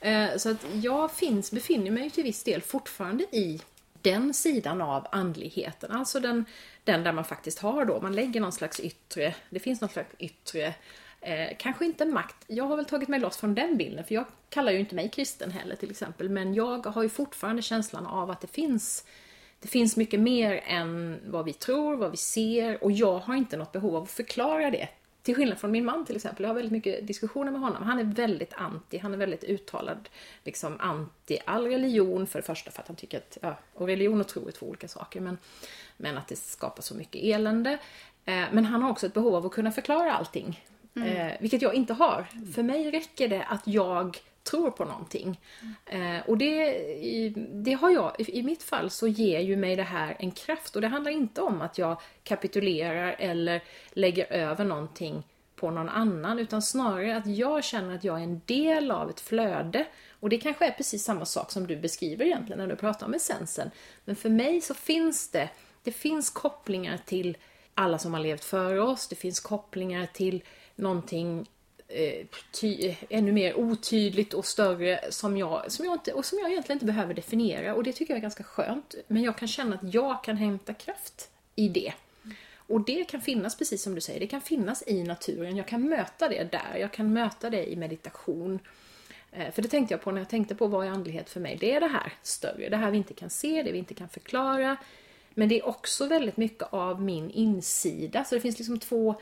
[0.00, 3.60] Eh, så att jag finns, befinner mig till viss del fortfarande i
[4.10, 6.44] den sidan av andligheten, alltså den,
[6.84, 10.14] den där man faktiskt har då, man lägger någon slags yttre, det finns någon slags
[10.18, 10.74] yttre
[11.26, 12.36] Eh, kanske inte makt.
[12.46, 15.08] Jag har väl tagit mig loss från den bilden, för jag kallar ju inte mig
[15.08, 16.28] kristen heller till exempel.
[16.28, 19.04] Men jag har ju fortfarande känslan av att det finns,
[19.60, 23.56] det finns mycket mer än vad vi tror, vad vi ser och jag har inte
[23.56, 24.88] något behov av att förklara det
[25.26, 27.82] till skillnad från min man till exempel, jag har väldigt mycket diskussioner med honom.
[27.82, 30.08] Han är väldigt anti, han är väldigt uttalad
[30.44, 34.20] liksom anti all religion för det första för att han tycker att, ja, och religion
[34.20, 35.38] och tro är två olika saker, men,
[35.96, 37.70] men att det skapar så mycket elände.
[38.24, 40.64] Eh, men han har också ett behov av att kunna förklara allting.
[40.96, 41.08] Mm.
[41.08, 42.26] Eh, vilket jag inte har.
[42.54, 45.40] För mig räcker det att jag tror på någonting.
[45.86, 46.78] Eh, och det,
[47.52, 50.82] det har jag, i mitt fall så ger ju mig det här en kraft och
[50.82, 55.22] det handlar inte om att jag kapitulerar eller lägger över någonting
[55.56, 59.20] på någon annan utan snarare att jag känner att jag är en del av ett
[59.20, 59.86] flöde
[60.20, 63.14] och det kanske är precis samma sak som du beskriver egentligen när du pratar om
[63.14, 63.70] essensen.
[64.04, 65.48] Men för mig så finns det,
[65.82, 67.36] det finns kopplingar till
[67.74, 70.42] alla som har levt före oss, det finns kopplingar till
[70.74, 71.46] någonting
[71.88, 76.50] eh, ty, ännu mer otydligt och större som jag, som jag inte, och som jag
[76.50, 77.74] egentligen inte behöver definiera.
[77.74, 78.94] Och det tycker jag är ganska skönt.
[79.06, 81.92] Men jag kan känna att jag kan hämta kraft i det.
[82.68, 85.56] Och det kan finnas, precis som du säger, det kan finnas i naturen.
[85.56, 86.76] Jag kan möta det där.
[86.80, 88.58] Jag kan möta det i meditation.
[89.32, 91.56] Eh, för det tänkte jag på när jag tänkte på vad är andlighet för mig?
[91.60, 94.08] Det är det här större, det här vi inte kan se, det vi inte kan
[94.08, 94.76] förklara.
[95.34, 98.24] Men det är också väldigt mycket av min insida.
[98.24, 99.14] Så det finns liksom två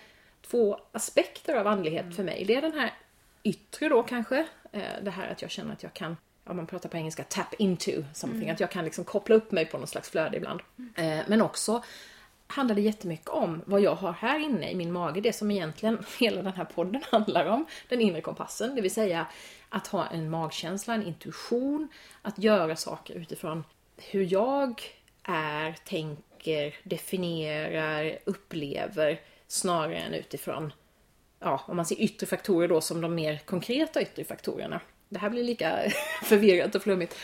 [0.51, 2.15] två aspekter av andlighet mm.
[2.15, 2.45] för mig.
[2.45, 2.95] Det är den här
[3.43, 6.89] yttre då kanske, eh, det här att jag känner att jag kan om man pratar
[6.89, 8.43] på engelska, tap into something.
[8.43, 8.55] Mm.
[8.55, 10.61] Att jag kan liksom koppla upp mig på något slags flöde ibland.
[10.97, 11.25] Mm.
[11.29, 11.83] Men också
[12.47, 15.21] handlar det jättemycket om vad jag har här inne i min mage.
[15.21, 17.67] Det som egentligen hela den här podden handlar om.
[17.89, 18.75] Den inre kompassen.
[18.75, 19.27] Det vill säga
[19.69, 21.89] att ha en magkänsla, en intuition.
[22.23, 23.65] Att göra saker utifrån
[23.97, 24.83] hur jag
[25.23, 29.21] är, tänker, definierar, upplever.
[29.55, 30.73] Snarare än utifrån,
[31.41, 34.81] ja, om man ser yttre faktorer då som de mer konkreta yttre faktorerna.
[35.09, 35.79] Det här blir lika
[36.25, 37.17] förvirrat och flummigt.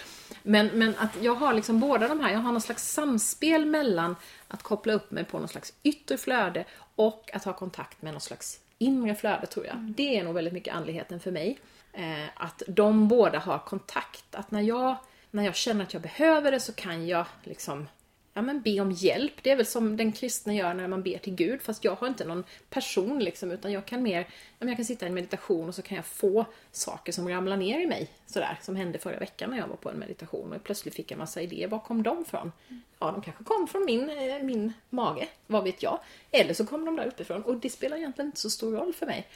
[0.43, 4.17] Men, men att jag har liksom båda de här, jag har någon slags samspel mellan
[4.49, 6.65] att koppla upp mig på någon slags yttre flöde
[6.95, 9.77] och att ha kontakt med någon slags inre flöde tror jag.
[9.77, 11.59] Det är nog väldigt mycket andligheten för mig.
[11.93, 14.35] Eh, att de båda har kontakt.
[14.35, 14.97] Att när jag,
[15.31, 17.89] när jag känner att jag behöver det så kan jag liksom
[18.35, 19.33] ja, men be om hjälp.
[19.43, 21.63] Det är väl som den kristna gör när man ber till Gud.
[21.63, 25.09] Fast jag har inte någon person liksom, utan jag kan mer, jag kan sitta i
[25.09, 28.11] en meditation och så kan jag få saker som ramlar ner i mig.
[28.27, 31.19] Sådär, som hände förra veckan när jag var på en meditation och plötsligt fick jag
[31.19, 31.69] massa idéer.
[31.69, 32.53] Var kom de ifrån?
[32.99, 36.01] Ja, de kanske kom från min, eh, min mage, vad vet jag.
[36.31, 39.07] Eller så kom de där uppifrån och det spelar egentligen inte så stor roll för
[39.07, 39.27] mig.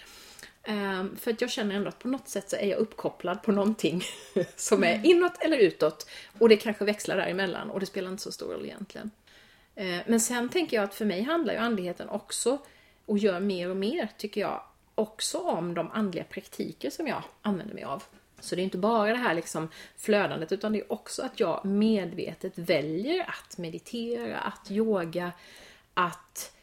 [0.68, 3.52] Um, för att jag känner ändå att på något sätt så är jag uppkopplad på
[3.52, 4.02] någonting
[4.56, 6.06] som är inåt eller utåt.
[6.38, 9.10] Och det kanske växlar däremellan och det spelar inte så stor roll egentligen.
[9.80, 12.58] Uh, men sen tänker jag att för mig handlar ju andligheten också,
[13.06, 14.62] och gör mer och mer tycker jag,
[14.94, 18.02] också om de andliga praktiker som jag använder mig av.
[18.40, 21.64] Så det är inte bara det här liksom flödandet utan det är också att jag
[21.64, 25.32] medvetet väljer att meditera, att yoga,
[25.94, 26.53] att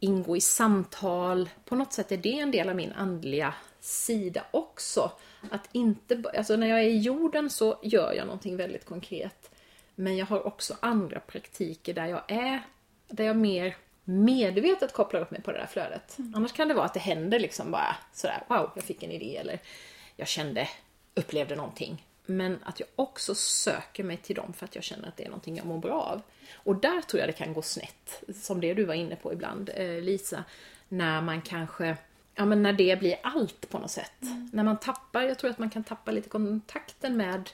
[0.00, 1.48] ingå i samtal.
[1.64, 5.12] På något sätt är det en del av min andliga sida också.
[5.50, 9.50] Att inte, alltså när jag är i jorden så gör jag någonting väldigt konkret.
[9.94, 12.60] Men jag har också andra praktiker där jag är,
[13.08, 16.18] där jag mer medvetet kopplar upp mig på det där flödet.
[16.18, 16.34] Mm.
[16.34, 19.36] Annars kan det vara att det händer liksom bara sådär, wow, jag fick en idé
[19.36, 19.60] eller
[20.16, 20.68] jag kände,
[21.14, 22.05] upplevde någonting.
[22.26, 25.28] Men att jag också söker mig till dem för att jag känner att det är
[25.28, 26.22] någonting jag mår bra av.
[26.54, 29.70] Och där tror jag det kan gå snett, som det du var inne på ibland,
[29.74, 30.44] eh, Lisa.
[30.88, 31.96] När man kanske,
[32.34, 34.22] ja men när det blir allt på något sätt.
[34.22, 34.50] Mm.
[34.52, 37.50] När man tappar, jag tror att man kan tappa lite kontakten med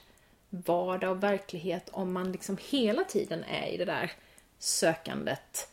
[0.49, 4.11] vardag och verklighet om man liksom hela tiden är i det där
[4.59, 5.69] sökandet.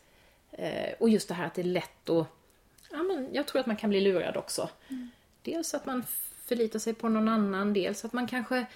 [0.53, 2.27] Eh, och just det här att det är lätt att,
[2.91, 4.69] ja men jag tror att man kan bli lurad också.
[4.89, 5.11] Mm.
[5.43, 6.05] Dels att man
[6.51, 8.67] förlitar sig på någon annan, dels att man kanske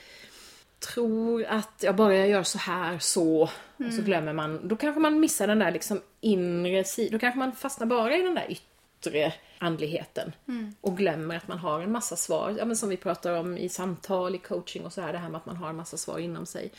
[0.79, 3.89] tror att jag bara jag gör så här så mm.
[3.89, 4.69] och så glömmer man.
[4.69, 7.13] Då kanske man missar den där liksom inre sidan.
[7.13, 10.33] Då kanske man fastnar bara i den där yttre andligheten.
[10.49, 10.75] Mm.
[10.81, 12.55] Och glömmer att man har en massa svar.
[12.59, 15.13] Ja, men som vi pratar om i samtal, i coaching och så här.
[15.13, 16.71] Det här med att man har en massa svar inom sig.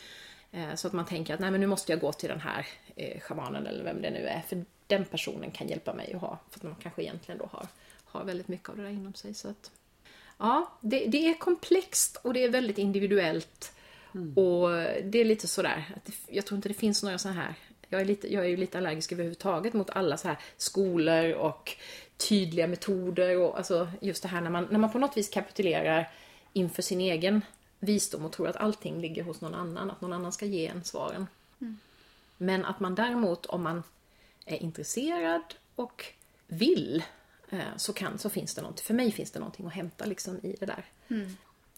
[0.52, 2.66] Eh, så att man tänker att nej men nu måste jag gå till den här
[2.96, 4.40] eh, shamanen eller vem det nu är.
[4.48, 6.38] För den personen kan hjälpa mig att ha.
[6.50, 7.66] För att man kanske egentligen då har,
[8.04, 9.34] har väldigt mycket av det där inom sig.
[9.34, 9.70] Så att,
[10.38, 13.72] ja, det, det är komplext och det är väldigt individuellt.
[14.14, 14.38] Mm.
[14.38, 14.70] Och
[15.04, 17.54] det är lite sådär, att jag tror inte det finns några så här
[17.88, 21.76] jag är, lite, jag är ju lite allergisk överhuvudtaget mot alla så här skolor och
[22.16, 26.10] tydliga metoder och alltså just det här när man, när man på något vis kapitulerar
[26.52, 27.42] inför sin egen
[27.78, 30.84] visdom och tror att allting ligger hos någon annan, att någon annan ska ge en
[30.84, 31.26] svaren.
[31.60, 31.78] Mm.
[32.36, 33.82] Men att man däremot, om man
[34.44, 36.04] är intresserad och
[36.46, 37.02] vill,
[37.76, 40.56] så, kan, så finns det någonting, för mig finns det någonting att hämta liksom i
[40.60, 40.84] det där.
[41.08, 41.36] Mm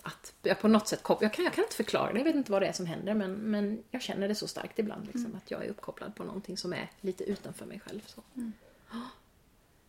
[0.09, 2.35] att jag på något sätt kopplar, jag kan, jag kan inte förklara det, jag vet
[2.35, 5.25] inte vad det är som händer men, men jag känner det så starkt ibland liksom,
[5.25, 5.37] mm.
[5.37, 8.01] att jag är uppkopplad på någonting som är lite utanför mig själv.
[8.07, 8.23] Så.
[8.37, 8.53] Mm.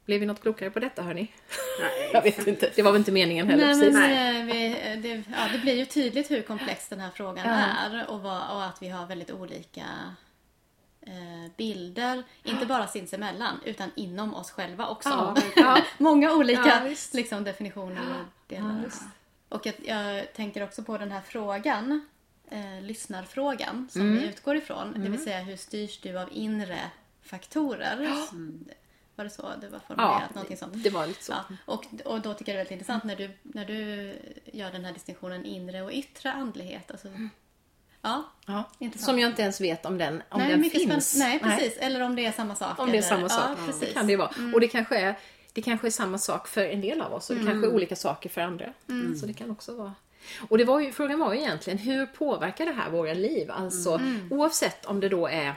[0.06, 1.32] Blev vi något klokare på detta hörni?
[1.80, 2.10] Nej.
[2.14, 3.94] jag vet inte, det var väl inte meningen heller Nej, precis.
[3.94, 7.54] Men, eh, vi, det, ja, det blir ju tydligt hur komplex den här frågan ja.
[7.54, 10.12] är och, vad, och, att vi har väldigt olika eh,
[11.58, 15.36] bilder, inte bara sinsemellan utan inom oss själva också.
[15.56, 15.82] Ja.
[15.98, 18.90] Många olika liksom, definitioner och delar.
[19.50, 22.08] Och jag, jag, tänker också på den här frågan,
[22.50, 24.18] eh, lyssnarfrågan som mm.
[24.18, 24.88] vi utgår ifrån.
[24.88, 24.94] Mm.
[24.94, 25.24] Det vill mm.
[25.24, 26.80] säga hur styrs du av inre
[27.22, 28.28] faktorer?
[28.32, 28.66] Mm.
[29.16, 30.22] Var det så det var formulerat?
[30.22, 30.84] Ja, Någonting sånt.
[30.84, 31.32] det var lite så.
[31.32, 34.14] Ja, och, och då tycker jag det är väldigt intressant när du, när du
[34.46, 36.92] gör den här distinktionen inre och yttre andlighet.
[36.92, 37.08] Alltså,
[38.02, 38.64] Ja, ja.
[38.96, 41.16] Som jag inte ens vet om den, om nej, den finns.
[41.18, 41.78] Nej, precis.
[41.78, 41.88] Nej.
[41.88, 42.80] Eller om det är samma sak.
[42.80, 43.50] Om det är samma sak.
[43.50, 43.80] Ja, precis.
[43.82, 44.32] Det kan det vara.
[44.38, 44.54] Mm.
[44.54, 45.16] Och det kanske är
[45.54, 47.54] det kanske är samma sak för en del av oss och det mm.
[47.54, 48.74] kanske är olika saker för andra.
[48.90, 49.16] Mm.
[49.16, 49.94] Så det kan också vara
[50.50, 53.52] och det var ju, frågan var ju egentligen hur påverkar det här våra liv?
[53.52, 54.28] Alltså mm.
[54.32, 55.56] oavsett om det då är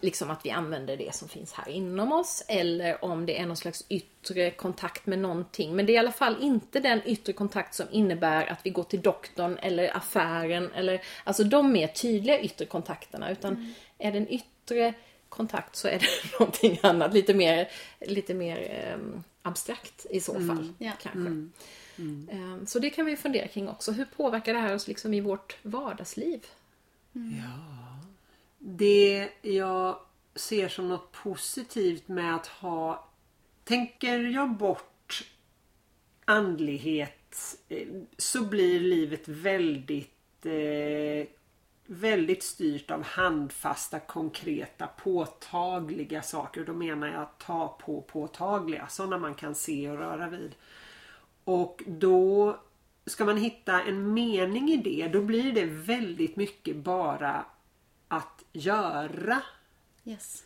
[0.00, 3.56] liksom att vi använder det som finns här inom oss eller om det är någon
[3.56, 5.76] slags yttre kontakt med någonting.
[5.76, 8.84] Men det är i alla fall inte den yttre kontakt som innebär att vi går
[8.84, 13.72] till doktorn eller affären eller alltså de mer tydliga yttre kontakterna utan mm.
[13.98, 14.94] är det en yttre
[15.28, 16.06] kontakt så är det
[16.40, 17.14] någonting annat.
[17.14, 17.68] Lite mer,
[18.00, 20.48] lite mer um, abstrakt i så mm.
[20.48, 20.72] fall.
[20.78, 20.92] Ja.
[21.02, 21.18] Kanske.
[21.18, 21.52] Mm.
[22.32, 23.92] Um, så det kan vi fundera kring också.
[23.92, 26.46] Hur påverkar det här oss liksom i vårt vardagsliv?
[27.14, 27.38] Mm.
[27.38, 27.87] Ja.
[28.58, 29.98] Det jag
[30.34, 33.08] ser som något positivt med att ha...
[33.64, 35.24] Tänker jag bort
[36.24, 41.28] andlighet eh, så blir livet väldigt eh,
[41.90, 46.64] väldigt styrt av handfasta, konkreta, påtagliga saker.
[46.64, 50.54] Då menar jag ta på påtagliga, sådana man kan se och röra vid.
[51.44, 52.56] Och då
[53.06, 57.44] ska man hitta en mening i det, då blir det väldigt mycket bara
[58.52, 59.42] göra.
[60.04, 60.44] Yes.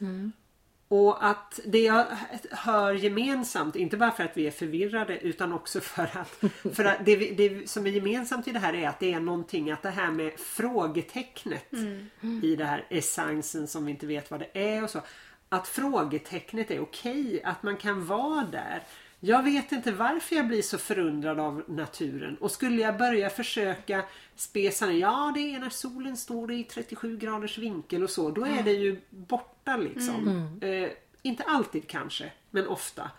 [0.88, 2.06] Och att det jag
[2.50, 6.40] hör gemensamt, inte bara för att vi är förvirrade utan också för att,
[6.74, 9.70] för att det, det som är gemensamt i det här är att det är någonting
[9.70, 11.72] att det här med frågetecknet
[12.42, 15.00] i det här essensen som vi inte vet vad det är och så.
[15.48, 18.82] Att frågetecknet är okej, att man kan vara där.
[19.24, 24.04] Jag vet inte varför jag blir så förundrad av naturen och skulle jag börja försöka
[24.36, 28.46] spesa ner, ja det är när solen står i 37 graders vinkel och så, då
[28.46, 30.28] är det ju borta liksom.
[30.60, 30.90] Eh,
[31.22, 33.10] inte alltid kanske, men ofta.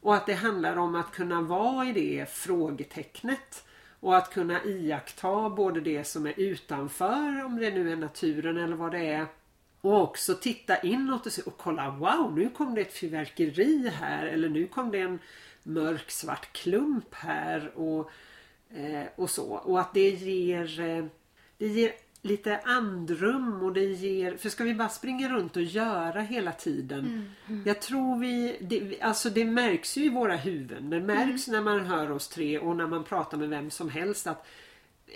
[0.00, 3.64] Och att det handlar om att kunna vara i det frågetecknet.
[4.00, 8.76] Och att kunna iaktta både det som är utanför, om det nu är naturen eller
[8.76, 9.26] vad det är.
[9.80, 14.26] Och också titta inåt och, se, och kolla, wow nu kom det ett fyrverkeri här
[14.26, 15.18] eller nu kom det en
[15.62, 18.10] mörk svart klump här och,
[18.74, 19.46] eh, och så.
[19.46, 21.04] Och att det ger, eh,
[21.58, 26.20] det ger lite andrum och det ger, för ska vi bara springa runt och göra
[26.20, 27.30] hela tiden.
[27.66, 30.90] Jag tror vi, det, alltså det märks ju i våra huvuden.
[30.90, 34.26] Det märks när man hör oss tre och när man pratar med vem som helst
[34.26, 34.46] att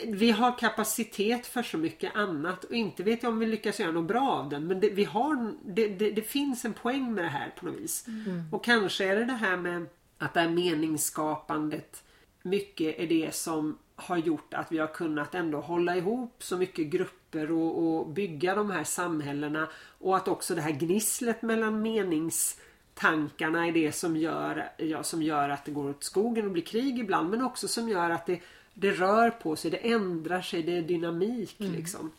[0.07, 3.93] vi har kapacitet för så mycket annat och inte vet jag om vi lyckas göra
[3.93, 7.25] något bra av den men det, vi har, det, det, det finns en poäng med
[7.25, 8.07] det här på något vis.
[8.53, 9.87] Och kanske är det det här med
[10.19, 12.03] att det här meningsskapandet
[12.43, 16.87] mycket är det som har gjort att vi har kunnat ändå hålla ihop så mycket
[16.87, 23.67] grupper och, och bygga de här samhällena och att också det här gnisslet mellan meningstankarna
[23.67, 26.99] är det som gör, ja, som gör att det går åt skogen och blir krig
[26.99, 28.41] ibland men också som gör att det,
[28.75, 32.13] det rör på sig, det ändrar sig, det är dynamik liksom.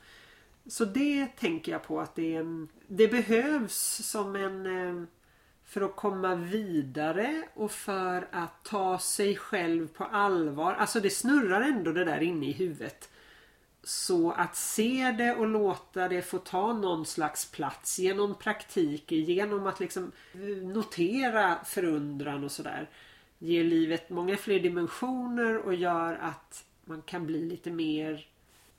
[0.67, 5.07] Så det tänker jag på att det, är en, det behövs som en eh,
[5.65, 10.73] för att komma vidare och för att ta sig själv på allvar.
[10.73, 13.09] Alltså det snurrar ändå det där inne i huvudet.
[13.83, 19.67] Så att se det och låta det få ta någon slags plats genom praktik, genom
[19.67, 20.11] att liksom
[20.63, 22.89] notera förundran och sådär.
[23.39, 28.27] Ger livet många fler dimensioner och gör att man kan bli lite mer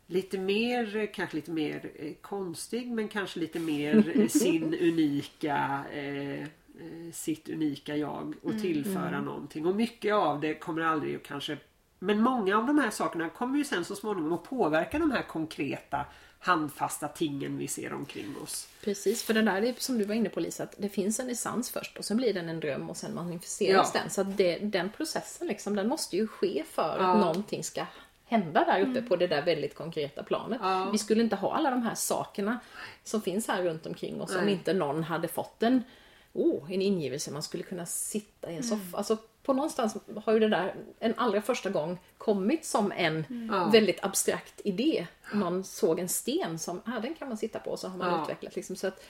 [0.09, 5.85] Lite mer, eh, kanske lite mer eh, konstig men kanske lite mer eh, sin unika
[5.93, 6.47] eh,
[7.13, 9.67] sitt unika jag och tillföra någonting.
[9.67, 11.59] Och mycket av det kommer aldrig att kanske
[11.99, 15.23] Men många av de här sakerna kommer ju sen så småningom att påverka de här
[15.23, 16.07] konkreta
[16.47, 18.69] handfasta tingen vi ser omkring oss.
[18.85, 21.31] Precis, för det där är som du var inne på Lisa, att det finns en
[21.31, 24.01] essens först och sen blir den en dröm och sen manifesteras Ja.
[24.01, 24.11] den.
[24.11, 27.07] Så att det, den processen liksom, den måste ju ske för Ja.
[27.13, 27.87] att någonting ska
[28.29, 30.59] hända där uppe på det där väldigt konkreta planet.
[30.63, 30.89] Ja.
[30.93, 32.59] Vi skulle inte ha alla de här sakerna
[33.05, 34.53] som finns här runt omkring oss om Nej.
[34.53, 35.83] inte någon hade fått en,
[36.37, 37.31] oh, en ingivelse.
[37.31, 38.97] Man skulle kunna sitta i en soffa.
[38.97, 43.69] Alltså, på någonstans har ju det där en allra första gång kommit som en Ja.
[43.73, 45.07] väldigt abstrakt idé.
[45.35, 48.11] Någon såg en sten som, ah, den kan man sitta på och så har man
[48.11, 48.23] Ja.
[48.23, 48.57] utvecklat.
[48.57, 49.05] Liksom, så att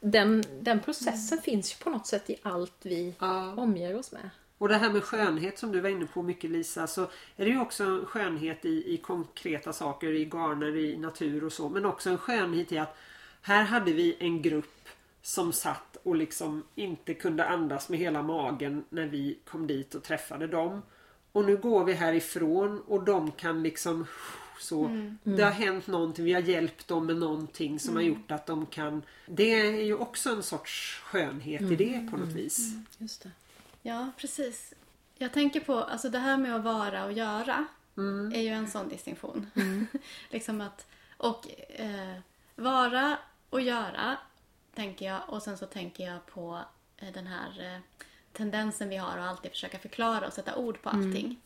[0.00, 3.54] den, den processen finns ju på något sätt i allt vi Ja.
[3.56, 4.30] omger oss med.
[4.58, 7.02] Och det här med skönhet som du var inne på mycket Lisa så
[7.36, 11.52] är det ju också en skönhet i, i konkreta saker, i garner, i natur och
[11.52, 11.68] så.
[11.68, 12.96] Men också en skönhet i att
[13.42, 14.77] här hade vi en grupp
[15.22, 20.02] som satt och liksom inte kunde andas med hela magen när vi kom dit och
[20.02, 20.82] träffade dem.
[21.32, 24.06] Och nu går vi härifrån och de kan liksom
[24.60, 28.46] så Det har hänt någonting, vi har hjälpt dem med någonting som har gjort att
[28.46, 32.72] de kan Det är ju också en sorts skönhet i det på något vis.
[32.98, 33.30] Just det.
[33.82, 34.74] Ja, precis.
[35.14, 37.66] Jag tänker på, alltså det här med att vara och göra
[38.34, 39.50] är ju en sån distinktion.
[40.30, 42.18] liksom att, och eh,
[42.56, 43.18] vara
[43.50, 44.16] och göra
[44.78, 46.58] tänker jag och sen så tänker jag på
[46.96, 47.80] eh, den här eh,
[48.32, 51.36] tendensen vi har att alltid försöka förklara och sätta ord på allting.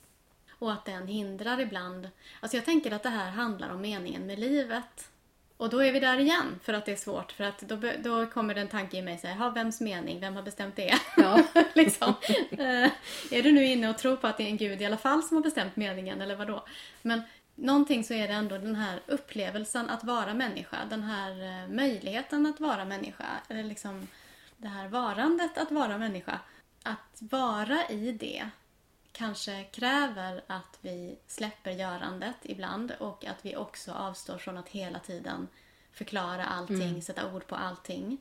[0.51, 2.09] Och att den hindrar ibland.
[2.41, 5.11] Alltså jag tänker att det här handlar om meningen med livet.
[5.57, 7.33] Och då är vi där igen för att det är svårt.
[7.33, 10.21] För att då, då kommer det en tanke i mig så här, "Ha, vems mening?
[10.21, 10.95] Vem har bestämt det?
[11.17, 11.43] Ja.
[11.75, 12.15] liksom.
[12.51, 12.91] Eh,
[13.31, 15.23] är du nu inne och tror på att det är en gud i alla fall
[15.23, 16.65] som har bestämt meningen eller vad då?
[17.03, 17.23] Men
[17.55, 20.79] någonting så är det ändå den här upplevelsen att vara människa.
[20.91, 23.27] Den här eh, möjligheten att vara människa.
[23.49, 24.09] Eller liksom
[24.57, 26.41] det här varandet att vara människa.
[26.83, 28.51] Att vara i det
[29.13, 34.99] kanske kräver att vi släpper görandet ibland och att vi också avstår från att hela
[34.99, 35.49] tiden
[35.93, 38.19] förklara allting, sätta ord på allting.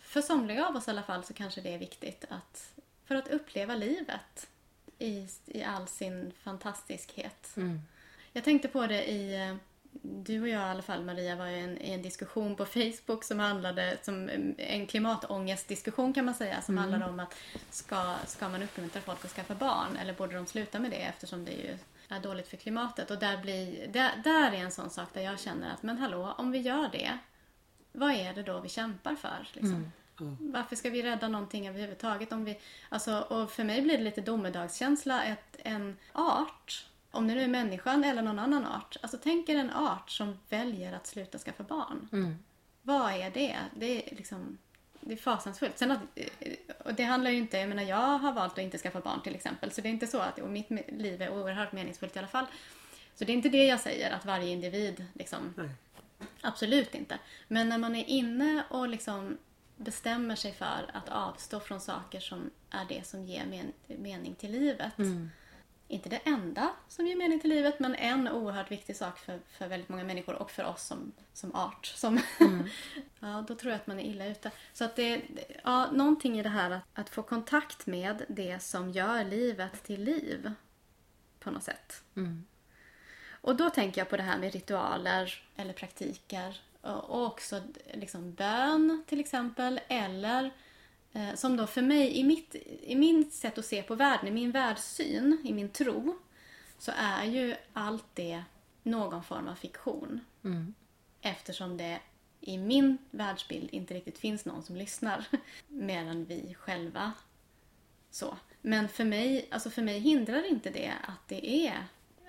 [0.00, 2.72] för somliga av oss i alla fall så kanske det är viktigt att
[3.04, 4.48] för att uppleva livet
[4.98, 7.56] i, i all sin fantastiskhet.
[7.56, 7.80] Mm.
[8.36, 9.56] Jag tänkte på det i
[10.02, 13.24] du och jag i alla fall Maria var i en, i en diskussion på Facebook
[13.24, 17.34] som handlade som en klimatångestdiskussion kan man säga som handlade om att
[17.70, 21.44] ska, ska man uppmuntra folk att skaffa barn eller borde de sluta med det eftersom
[21.44, 21.78] det ju
[22.08, 25.40] är dåligt för klimatet och där blir där, där är en sån sak där jag
[25.40, 27.18] känner att men hallå om vi gör det
[27.92, 29.92] vad är det då vi kämpar för liksom?
[30.40, 32.32] Varför ska vi rädda någonting överhuvudtaget?
[32.32, 32.58] Om vi,
[32.88, 37.48] alltså, och för mig blir det lite domedagskänsla att en art om det nu är
[37.48, 38.96] människan eller någon annan art.
[39.02, 42.08] Alltså tänk er en art som väljer att sluta skaffa barn.
[42.12, 42.38] Mm.
[42.82, 43.56] Vad är det?
[43.74, 44.58] Det är liksom
[45.00, 45.78] det är fasansfullt.
[45.78, 46.00] Sen att,
[46.84, 49.34] och det handlar ju inte, jag menar jag har valt att inte skaffa barn till
[49.34, 49.70] exempel.
[49.70, 52.46] Så det är inte så att, och mitt liv är oerhört meningsfullt i alla fall.
[53.14, 55.70] Så det är inte det jag säger, att varje individ liksom, Nej.
[56.40, 57.18] absolut inte.
[57.48, 59.38] Men när man är inne och liksom
[59.76, 64.52] bestämmer sig för att avstå från saker som är det som ger men, mening till
[64.52, 64.92] livet
[65.88, 69.68] inte det enda som ger mening till livet men en oerhört viktig sak för, för
[69.68, 71.86] väldigt många människor och för oss som, som art.
[71.86, 72.20] Som
[73.20, 74.50] ja, då tror jag att man är illa ute.
[74.72, 75.22] Så att det,
[75.64, 80.04] ja, någonting i det här att, att få kontakt med det som gör livet till
[80.04, 80.52] liv.
[81.40, 82.02] På något sätt.
[82.16, 82.44] Mm.
[83.46, 86.60] Och då tänker jag på det här med ritualer eller praktiker.
[86.80, 87.62] Och också
[87.94, 89.80] liksom bön till exempel.
[89.88, 90.50] Eller
[91.34, 94.50] som då för mig, i, mitt, i min sätt att se på världen, i min
[94.50, 96.18] världssyn, i min tro.
[96.78, 98.42] Så är ju allt det
[98.82, 100.20] någon form av fiktion.
[100.44, 100.74] Mm.
[101.20, 102.00] Eftersom det
[102.40, 105.24] i min världsbild inte riktigt finns någon som lyssnar.
[105.68, 107.12] Mer än vi själva.
[108.10, 108.36] Så.
[108.62, 111.86] Men för mig, alltså för mig hindrar inte det att det är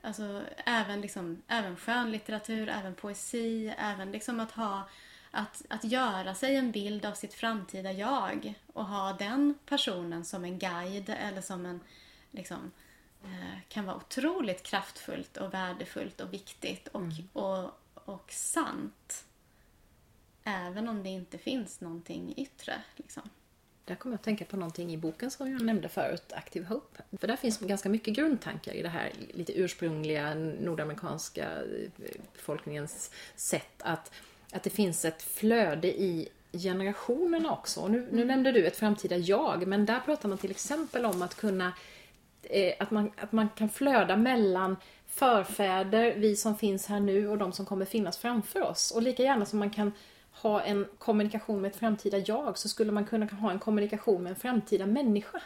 [0.08, 4.90] Alltså även, liksom, även skönlitteratur, även poesi, även liksom att ha
[5.38, 10.46] att, att göra sig en bild av sitt framtida jag och ha den personen som
[10.46, 11.80] en guide eller som en
[12.32, 12.72] liksom,
[13.24, 19.26] eh, kan vara otroligt kraftfullt och värdefullt och viktigt och, och, och sant.
[20.44, 22.82] Även om det inte finns någonting yttre.
[22.96, 23.30] Liksom.
[23.86, 27.04] Där kommer jag att tänka på någonting i boken som jag nämnde förut, Active Hope.
[27.20, 33.82] För där finns ganska mycket grundtankar i det här lite ursprungliga nordamerikanska eh, befolkningens sätt
[33.82, 34.12] att,
[34.52, 37.82] att det finns ett flöde i generationerna också.
[37.82, 41.22] Och nu, nu nämnde du ett framtida jag, men där pratar man till exempel om
[41.22, 41.74] att kunna
[42.44, 44.78] eh, att, man, att man kan flöda mellan
[45.08, 48.92] förfäder, vi som finns här nu och de som kommer finnas framför oss.
[48.92, 49.92] Och lika gärna som man kan
[50.32, 54.30] ha en kommunikation med ett framtida jag så skulle man kunna ha en kommunikation med
[54.30, 55.42] en framtida människa.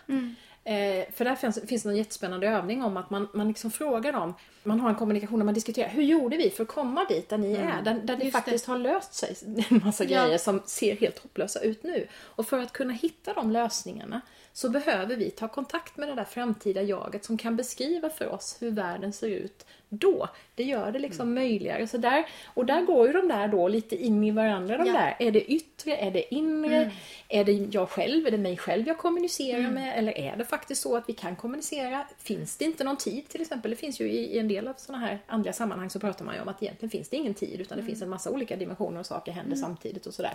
[0.64, 4.14] Eh, för där finns, finns det en jättespännande övning om att man, man liksom frågar
[4.14, 4.34] dem,
[4.64, 7.38] man har en kommunikation där man diskuterar, hur gjorde vi för att komma dit där
[7.38, 7.82] ni är?
[7.82, 9.36] Där, där det faktiskt har löst sig
[9.70, 10.24] en massa Ja.
[10.26, 12.07] grejer som ser helt hopplösa ut nu.
[12.14, 14.22] Och för att kunna hitta de lösningarna
[14.53, 18.57] så behöver vi ta kontakt med det där framtida jaget som kan beskriva för oss
[18.59, 20.27] hur världen ser ut då.
[20.55, 21.87] Det gör det liksom möjligare.
[21.87, 24.77] Så där, och där går ju de där då lite in i varandra.
[24.77, 24.93] De Ja.
[24.93, 25.15] där.
[25.19, 25.95] Är det yttre?
[25.97, 26.91] Är det inre?
[27.29, 28.27] Är det jag själv?
[28.27, 29.97] Är det mig själv jag kommunicerar med?
[29.97, 32.05] Eller är det faktiskt så att vi kan kommunicera?
[32.17, 33.71] Finns det inte någon tid till exempel?
[33.71, 36.35] Det finns ju i, i en del av sådana här andliga sammanhang så pratar man
[36.35, 38.99] ju om att egentligen finns det ingen tid utan det finns en massa olika dimensioner
[38.99, 40.33] och saker händer samtidigt och sådär.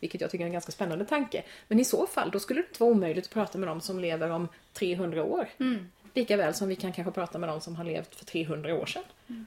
[0.00, 1.42] Vilket jag tycker är en ganska spännande tanke.
[1.68, 4.00] Men i så fall, då skulle det inte vara omöjligt att prata med dem som
[4.00, 5.48] lever om 300 år.
[6.14, 8.86] Lika väl som vi kan kanske prata med dem som har levt för 300 år
[8.86, 9.02] sedan.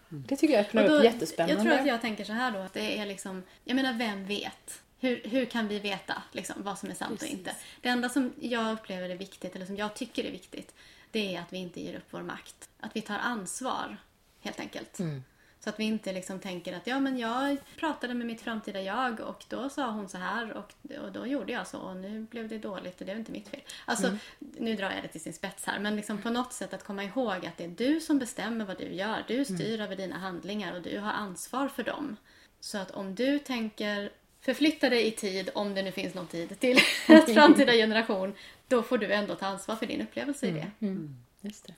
[0.09, 1.53] Det tycker jag öppnar då- upp jättespännande.
[1.53, 4.25] Jag tror att jag tänker så här då att det är liksom, jag menar vem
[4.25, 4.81] vet?
[4.99, 7.33] Hur, hur kan vi veta liksom, vad som är sant Precis.
[7.33, 7.55] och inte?
[7.81, 10.75] Det enda som jag upplever är viktigt, eller som jag tycker är viktigt,
[11.11, 12.69] det är att vi inte ger upp vår makt.
[12.79, 13.97] Att vi tar ansvar,
[14.41, 14.99] helt enkelt.
[14.99, 15.23] Mm.
[15.63, 19.19] Så att vi inte liksom tänker att ja men jag pratade med mitt framtida jag
[19.19, 20.73] och då sa hon så här och,
[21.05, 23.47] och då gjorde jag så och nu blev det dåligt och det är inte mitt
[23.47, 23.61] fel.
[23.85, 24.19] Alltså Mm.
[24.39, 27.03] nu drar jag det till sin spets här men liksom på något sätt att komma
[27.03, 29.23] ihåg att det är du som bestämmer vad du gör.
[29.27, 29.81] Du styr Mm.
[29.81, 32.17] över dina handlingar och du har ansvar för dem.
[32.59, 36.59] Så att om du tänker förflytta dig i tid, om det nu finns någon tid,
[36.59, 38.33] till en framtida generation
[38.67, 40.71] då får du ändå ta ansvar för din upplevelse i det.
[40.79, 41.15] Mm.
[41.41, 41.73] Just det.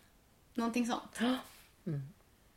[0.53, 1.19] Någonting sånt.
[1.85, 2.01] Mm.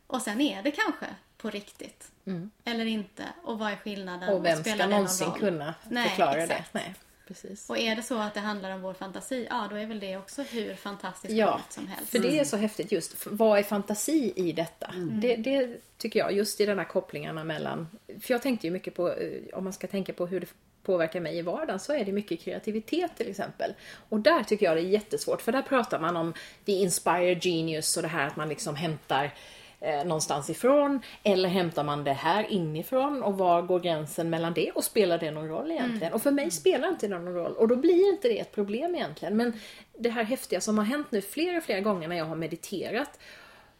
[0.07, 1.05] Och sen är det kanske
[1.37, 2.11] på riktigt.
[2.25, 2.51] Mm.
[2.65, 3.23] Eller inte.
[3.43, 4.29] Och vad är skillnaden?
[4.29, 6.73] Och vem spelar ska någonsin kunna Nej, förklara exakt.
[6.73, 6.79] det?
[6.79, 6.93] Nej,
[7.27, 7.69] precis.
[7.69, 10.17] Och är det så att det handlar om vår fantasi, ja då är väl det
[10.17, 12.11] också hur fantastiskt Ja, som helst.
[12.11, 13.25] för det är så häftigt just.
[13.25, 14.91] Vad är fantasi i detta?
[15.11, 17.87] Det, det tycker jag, just i de här kopplingarna mellan...
[18.21, 20.47] För jag tänkte ju mycket på, eh, om man ska tänka på hur det
[20.83, 23.73] påverkar mig i vardagen, så är det mycket kreativitet till exempel.
[24.09, 26.33] Och där tycker jag det är jättesvårt, för där pratar man om
[26.65, 29.31] the inspired genius och det här att man liksom hämtar
[29.79, 31.01] eh, någonstans ifrån?
[31.23, 33.23] Eller hämtar man det här inifrån?
[33.23, 34.71] Och var går gränsen mellan det?
[34.71, 36.13] Och spelar det någon roll egentligen?
[36.13, 37.53] Och för mig spelar inte det någon roll.
[37.53, 39.37] Och då blir inte det ett problem egentligen.
[39.37, 39.53] Men
[39.97, 43.19] det här häftiga som har hänt nu flera, flera gånger när jag har mediterat.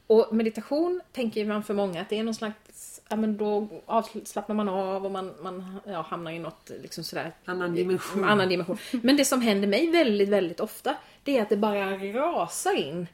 [0.07, 4.55] Och meditation tänker man för många att det är någon slags Ja men då avslappnar
[4.55, 8.23] man av och man, man ja, hamnar i något liksom sådär Annan dimension.
[8.23, 8.77] annan dimension.
[8.91, 13.07] Men det som händer mig väldigt, väldigt ofta det är att det bara rasar in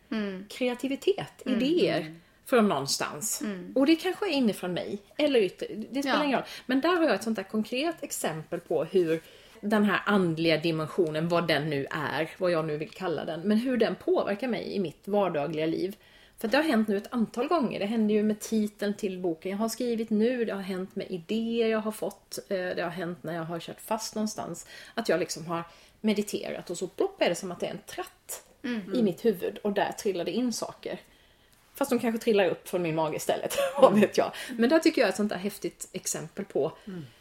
[0.49, 2.15] kreativitet, idéer
[2.45, 3.41] från någonstans.
[3.75, 6.23] Och det kanske är inifrån mig eller ytter, det spelar Ja.
[6.23, 6.47] ingen roll.
[6.65, 9.21] Men där har jag ett sånt där konkret exempel på hur
[9.61, 13.57] den här andliga dimensionen, vad den nu är, vad jag nu vill kalla den, men
[13.57, 15.95] hur den påverkar mig i mitt vardagliga liv.
[16.37, 17.79] För det har hänt nu ett antal gånger.
[17.79, 20.45] Det hände ju med titeln till boken jag har skrivit nu.
[20.45, 22.39] Det har hänt med idéer jag har fått.
[22.49, 24.67] eh, Det har hänt när jag har kört fast någonstans.
[24.93, 25.63] Att jag liksom har
[26.01, 28.43] mediterat och så plopp är det som att det är en tratt
[28.95, 30.99] i mitt huvud och där trillar det in saker.
[31.83, 33.55] Fast de kanske trillar upp från min mage istället.
[33.81, 34.31] Vad vet jag.
[34.57, 36.71] Men där tycker jag är ett sånt där häftigt exempel på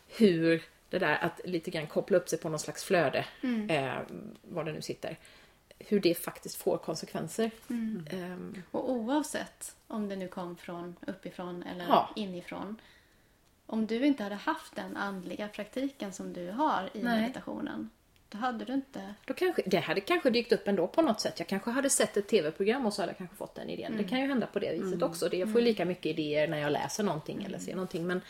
[0.09, 3.25] hur det där att lite grann koppla upp sig på någon slags flöde.
[3.69, 3.95] Eh,
[4.43, 5.19] var det nu sitter.
[5.79, 7.51] Hur det faktiskt får konsekvenser.
[8.11, 12.11] Ehm, Och oavsett om det nu kom från uppifrån eller Ja.
[12.17, 12.81] inifrån.
[13.67, 17.21] Om du inte hade haft den andliga praktiken som du har i Nej.
[17.21, 17.91] meditationen.
[18.33, 19.15] Då hade du inte...
[19.25, 21.39] Då kanske, det hade kanske dykt upp ändå på något sätt.
[21.39, 23.97] Jag kanske hade sett ett tv-program och så hade jag kanske fått den idén.
[23.97, 25.29] Det kan ju hända på det viset också.
[25.29, 28.07] Det, jag får ju lika mycket idéer när jag läser någonting eller ser någonting.
[28.07, 28.21] Men,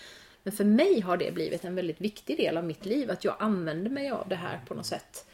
[0.42, 3.10] men för mig har det blivit en väldigt viktig del av mitt liv.
[3.10, 5.26] Att jag använder mig av det här på något sätt.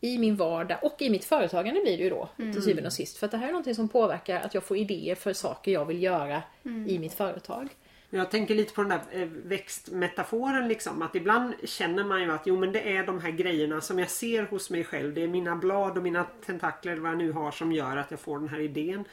[0.00, 3.16] I min vardag och i mitt företagande blir det ju då till syvende och sist.
[3.16, 5.84] För att det här är någonting som påverkar att jag får idéer för saker jag
[5.84, 6.42] vill göra
[6.86, 7.68] i mitt företag.
[8.10, 11.02] Jag tänker lite på den där eh, växtmetaforen liksom.
[11.02, 14.10] Att ibland känner man ju att jo men det är de här grejerna som jag
[14.10, 15.14] ser hos mig själv.
[15.14, 18.20] Det är mina blad och mina tentakler vad jag nu har som gör att jag
[18.20, 19.04] får den här idén.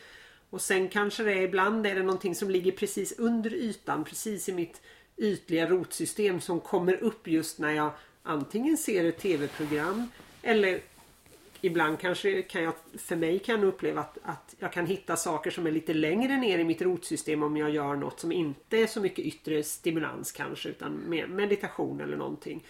[0.50, 4.04] Och sen kanske det är ibland är det någonting som ligger precis under ytan.
[4.04, 4.82] Precis i mitt
[5.18, 7.92] ytliga rotsystem som kommer upp just när jag
[8.24, 10.80] antingen ser ett tv-program eller
[11.68, 15.52] Ibland kanske kan jag, för mig kan jag uppleva att, att jag kan hitta saker
[15.52, 18.88] som är lite längre ner i mitt rotsystem om jag gör något som inte är
[18.88, 22.64] så mycket yttre stimulans kanske utan mer meditation eller någonting.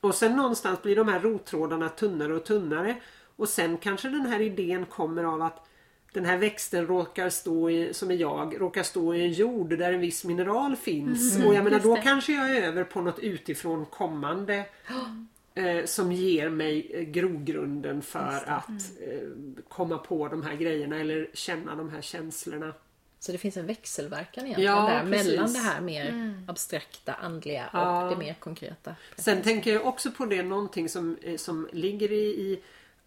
[0.00, 2.96] Och sen någonstans blir de här rottrådarna tunnare och tunnare
[3.36, 5.68] och sen kanske den här idén kommer av att
[6.12, 9.92] den här växten råkar stå i, som är jag, råkar stå i en jord där
[9.92, 11.44] en viss mineral finns.
[11.46, 12.02] och jag menar då det.
[12.02, 14.64] kanske jag är över på något utifrån kommande
[15.58, 18.68] eh, som ger mig eh, grogrunden för att
[19.00, 19.28] eh,
[19.68, 22.74] komma på de här grejerna eller känna de här känslorna.
[23.20, 25.26] Så det finns en växelverkan egentligen Ja, där precis.
[25.32, 28.10] mellan det här mer abstrakta, andliga och Ja.
[28.10, 28.94] det mer konkreta.
[29.16, 32.62] Sen tänker jag också på det någonting som, eh, som ligger i, i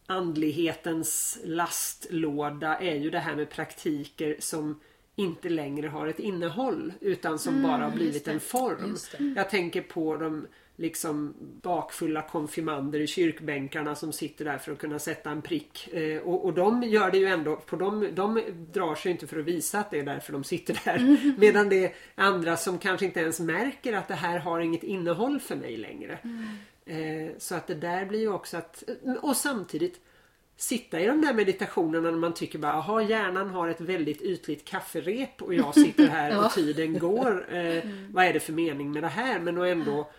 [0.06, 4.80] andlighetens lastlåda är ju det här med praktiker som
[5.16, 8.98] inte längre har ett innehåll utan som bara har blivit en form.
[9.36, 10.48] Jag tänker på de
[10.82, 15.94] liksom bakfulla konfirmander i kyrkbänkarna som sitter där för att kunna sätta en prick.
[15.94, 18.42] Eh, och, och de gör det ju ändå, på dem, de
[18.74, 21.18] drar sig inte för att visa att det är därför de sitter där.
[21.40, 25.40] Medan det är andra som kanske inte ens märker att det här har inget innehåll
[25.40, 26.18] för mig längre.
[26.86, 28.84] Eh, så att det där blir ju också att,
[29.22, 30.00] och samtidigt
[30.58, 34.66] sitta i de där meditationerna när man tycker bara, aha hjärnan har ett väldigt ytligt
[34.66, 37.56] kafferep och jag sitter här och tiden går.
[37.56, 39.40] Eh, Vad är det för mening med det här?
[39.40, 40.12] Men att ändå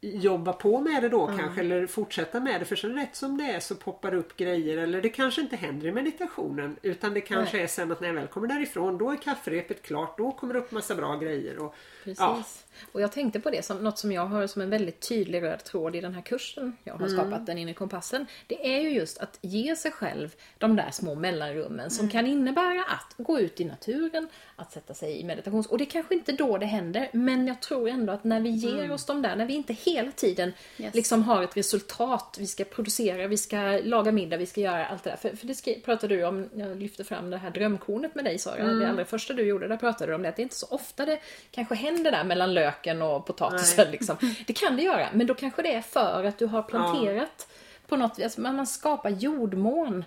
[0.00, 2.64] jobba på med det då kanske eller fortsätta med det.
[2.64, 5.56] För sen rätt som det är så poppar det upp grejer eller det kanske inte
[5.56, 9.10] händer i meditationen utan det kanske är sen att när jag väl kommer därifrån då
[9.10, 11.74] är kafferepet klart då kommer det upp massa bra grejer och
[12.04, 12.20] Precis.
[12.20, 12.44] ja,
[12.92, 15.64] Och jag tänkte på det som något som jag har som en väldigt tydlig röd
[15.64, 18.26] tråd i den här kursen jag har skapat, den inre kompassen.
[18.46, 22.84] Det är ju just att ge sig själv de där små mellanrummen som kan innebära
[22.84, 25.66] att gå ut i naturen, att sätta sig i meditations...
[25.66, 28.50] Och det är kanske inte då det händer, men jag tror ändå att när vi
[28.50, 30.94] ger oss de där, när vi inte hela tiden Yes.
[30.94, 35.04] liksom har ett resultat, vi ska producera, vi ska laga middag, vi ska göra allt
[35.04, 35.16] det där.
[35.16, 38.64] För, för det pratade du om, jag lyfte fram det här drömkornet med dig Sara,
[38.64, 40.66] det allra första du gjorde, där pratade du om det, att det är inte så
[40.70, 41.20] ofta det
[41.50, 43.90] kanske händer där mellan löken och potatisen.
[43.90, 44.16] Liksom.
[44.46, 47.48] Det kan det göra, men då kanske det är för att du har planterat
[47.86, 50.04] på något vis, man man skapar jordmån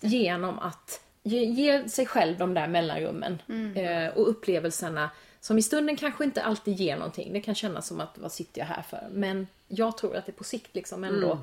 [0.00, 3.42] genom att ge, ge sig själv de där mellanrummen
[3.76, 7.32] eh, och upplevelserna som i stunden kanske inte alltid ger någonting.
[7.32, 9.08] Det kan kännas som att vad sitter jag här för?
[9.10, 11.38] Men jag tror att det på sikt liksom ändå,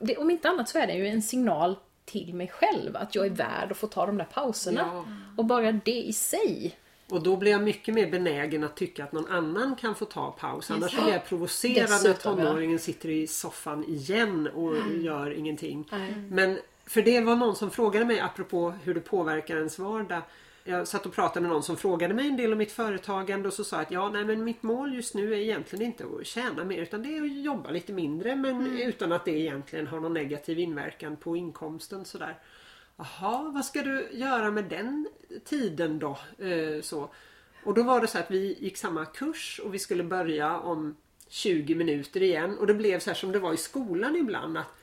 [0.00, 3.26] det, om inte annat så är det ju en signal till mig själv att jag
[3.26, 4.80] är värd att få ta de där pauserna.
[4.80, 5.04] Ja.
[5.36, 6.76] Och bara det i sig.
[7.08, 10.30] Och då blir jag mycket mer benägen att tycka att någon annan kan få ta
[10.30, 10.70] paus.
[10.70, 12.14] Annars blir jag provocerad när ja.
[12.14, 15.88] tonåringen sitter i soffan igen och gör ingenting.
[15.92, 16.14] Nej.
[16.30, 20.22] Men för det var någon som frågade mig apropå hur det påverkar ens vardag.
[20.66, 23.54] Jag satt och pratade med någon som frågade mig en del om mitt företagande och
[23.54, 26.26] så sa jag att ja, nej men mitt mål just nu är egentligen inte att
[26.26, 30.00] tjäna mer utan det är att jobba lite mindre men utan att det egentligen har
[30.00, 32.38] någon negativ inverkan på inkomsten sådär.
[32.96, 35.08] Jaha, vad ska du göra med den
[35.44, 36.18] tiden då?
[36.38, 37.10] Eh, så.
[37.64, 40.96] Och då var det så att vi gick samma kurs och vi skulle börja om
[41.28, 44.74] 20 minuter igen och det blev så här som det var i skolan ibland att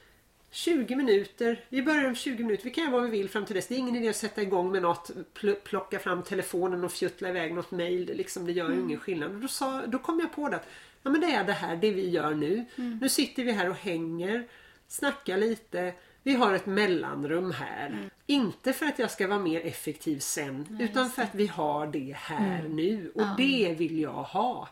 [0.54, 3.56] 20 minuter, vi börjar om 20 minuter, vi kan göra vad vi vill fram till
[3.56, 3.68] dess.
[3.68, 7.30] Det är ingen idé att sätta igång med något, pl- plocka fram telefonen och fjuttla
[7.30, 8.06] iväg något mail.
[8.06, 9.32] Det, liksom, det gör ju ingen skillnad.
[9.32, 10.68] Och då, sa, då kom jag på det att
[11.04, 12.66] ja, men det är det här, det vi gör nu.
[13.02, 14.48] Nu sitter vi här och hänger,
[14.88, 15.94] snackar lite.
[16.24, 18.10] Vi har ett mellanrum här.
[18.26, 22.16] Inte för att jag ska vara mer effektiv sen utan för att vi har det
[22.18, 24.70] här nu och det vill jag ha.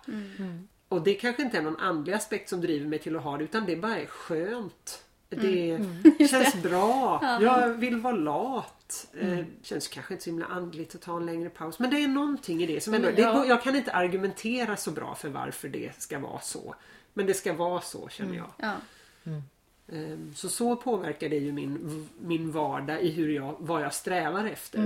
[0.89, 3.43] Och det kanske inte är någon andlig aspekt som driver mig till att ha det
[3.43, 5.03] utan det bara är skönt.
[6.17, 7.19] Det känns bra.
[7.41, 9.07] Jag vill vara lat.
[9.19, 11.79] Eh, känns kanske inte så himla andligt att ta en längre paus.
[11.79, 13.33] Men det är någonting i det som ändå, det ja.
[13.33, 16.75] går, Jag kan inte argumentera så bra för varför det ska vara så.
[17.13, 18.51] Men det ska vara så känner jag.
[19.93, 24.45] Ehm, Så så påverkar det ju min, min vardag i hur jag, vad jag strävar
[24.45, 24.79] efter.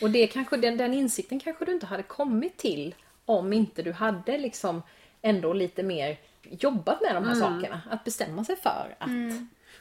[0.00, 3.92] Och det kanske, den, den insikten kanske du inte hade kommit till om inte du
[3.92, 4.82] hade liksom
[5.22, 6.18] ändå lite mer
[6.50, 7.80] jobbat med de här sakerna.
[7.90, 9.10] Att bestämma sig för att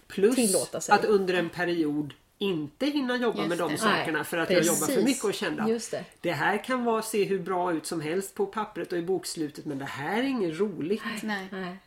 [0.08, 0.96] Plus Tillåta sig.
[0.96, 3.78] att under en period inte hinna jobba Just med de det.
[3.78, 5.06] sakerna Nej, för att jag jobbar för precis.
[5.06, 6.04] mycket och kände att Just det.
[6.22, 9.66] det här kan vara, se hur bra ut som helst på pappret och i bokslutet
[9.66, 11.02] men det här är inget roligt.
[11.24, 11.48] Nej.
[11.52, 11.78] Nej.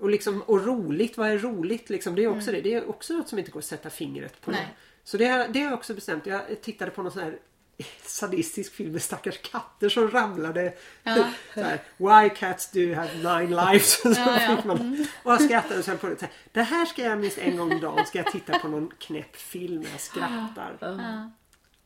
[0.00, 1.90] Och, liksom, och roligt, vad är roligt?
[1.90, 2.60] Liksom, det är också det.
[2.60, 4.50] Det är också något som inte går att sätta fingret på.
[4.50, 4.74] Nej.
[5.04, 6.26] Så det, har- det har jag också bestämt.
[6.26, 7.38] Jag tittade på någon sån här
[8.02, 10.72] sadistisk film med stackars katter som ramlade.
[11.02, 11.14] Ja.
[11.54, 14.00] Så här, Why cats do have nine lives?
[14.02, 16.16] Så Ja, fick man, och jag skrattade och så höll på det.
[16.18, 18.68] Så här, Det här ska jag minst en gång om dagen ska jag titta på
[18.68, 20.76] någon knäpp film när jag skrattar.
[20.80, 21.30] Ja.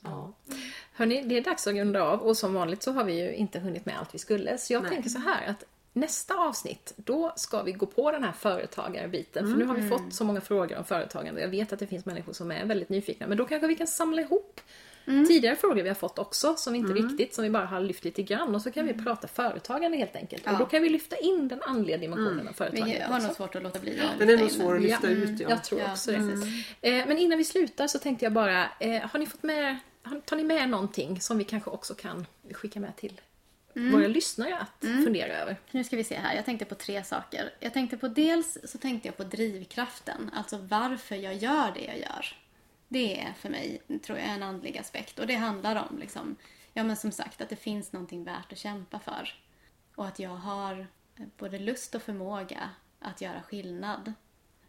[0.02, 0.32] Ja.
[0.92, 3.58] Hörni, det är dags att runda av och som vanligt så har vi ju inte
[3.58, 4.58] hunnit med allt vi skulle.
[4.58, 4.90] Så jag Nej.
[4.92, 5.64] tänker så här att
[5.96, 9.50] nästa avsnitt, då ska vi gå på den här företagarbiten.
[9.50, 11.40] För nu har vi fått så många frågor om företagande.
[11.40, 13.26] Jag vet att det finns människor som är väldigt nyfikna.
[13.26, 14.60] Men då kanske vi kan samla ihop
[15.28, 18.22] tidigare frågor vi har fått också, som inte riktigt, som vi bara har lyft lite
[18.22, 18.54] grann.
[18.54, 20.46] Och så kan vi prata företagande helt enkelt.
[20.46, 20.58] Och Ja.
[20.58, 23.62] då kan vi lyfta in den andliga dimensionen av företagandet Vi har nog svårt att
[23.62, 25.40] låta bli att Den är nog svår att lyfta ut.
[25.40, 25.50] Ja.
[25.50, 26.16] Jag tror Ja, också det.
[26.18, 26.66] precis.
[26.80, 29.76] Eh, men innan vi slutar så tänkte jag bara, eh, har ni fått med,
[30.24, 33.20] tar ni med någonting som vi kanske också kan skicka med till
[33.74, 35.56] våra lyssnare att fundera över?
[35.70, 36.34] Nu ska vi se här.
[36.34, 37.54] Jag tänkte på tre saker.
[37.60, 40.30] Jag tänkte på dels så tänkte jag på drivkraften.
[40.34, 42.36] Alltså varför jag gör det jag gör.
[42.88, 45.18] Det är för mig, tror jag, en andlig aspekt.
[45.18, 46.36] Och det handlar om, liksom,
[46.72, 49.34] ja men som sagt, att det finns någonting värt att kämpa för.
[49.94, 54.12] Och att jag har eh, både lust och förmåga att göra skillnad.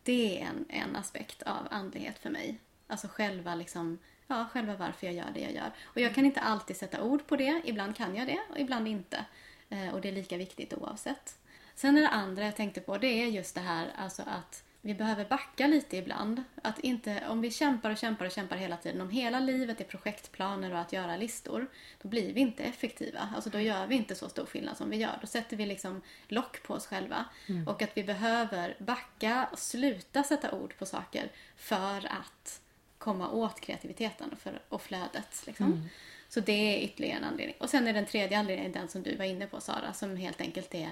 [0.04, 2.60] Det är en, en aspekt av andlighet för mig.
[2.88, 5.72] Alltså själva liksom, ja, själva varför jag gör det jag gör.
[5.84, 7.62] Och jag kan inte alltid sätta ord på det.
[7.66, 9.26] Ibland kan jag det och ibland inte.
[9.70, 11.38] Eh, och det är lika viktigt oavsett.
[11.76, 14.94] Sen är det andra jag tänkte på, det är just det här alltså att vi
[14.94, 16.44] behöver backa lite ibland.
[16.62, 19.86] Att inte, om vi kämpar och kämpar och kämpar hela tiden, om hela livet är
[19.86, 21.68] projektplaner och att göra listor,
[22.02, 23.30] då blir vi inte effektiva.
[23.36, 25.18] Alltså då gör vi inte så stor skillnad som vi gör.
[25.22, 27.26] Då sätter vi liksom lock på oss själva.
[27.68, 32.62] Och att vi behöver backa och sluta sätta ord på saker för att
[33.06, 35.44] komma åt kreativiteten och, för, och flödet.
[35.46, 35.90] Liksom.
[36.30, 37.56] Så det är ytterligare en anledning.
[37.60, 40.42] Och sen är den tredje anledningen den som du var inne på Sara, som helt
[40.42, 40.92] enkelt är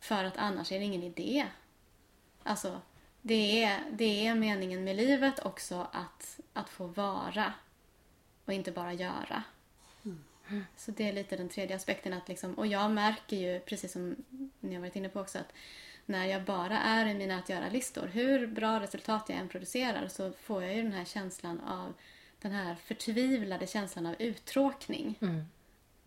[0.00, 1.46] för att annars är det ingen idé.
[2.42, 2.80] Alltså,
[3.22, 7.52] det är, det är meningen med livet också att, att få vara
[8.44, 9.42] och inte bara göra.
[10.76, 12.12] Så det är lite den tredje aspekten.
[12.12, 14.16] Att liksom, och jag märker ju, precis som
[14.60, 15.52] ni har varit inne på också, att
[16.06, 20.32] när jag bara är i mina att göra-listor, hur bra resultat jag än producerar så
[20.32, 21.94] får jag ju den här känslan av,
[22.38, 25.16] den här förtvivlade känslan av uttråkning.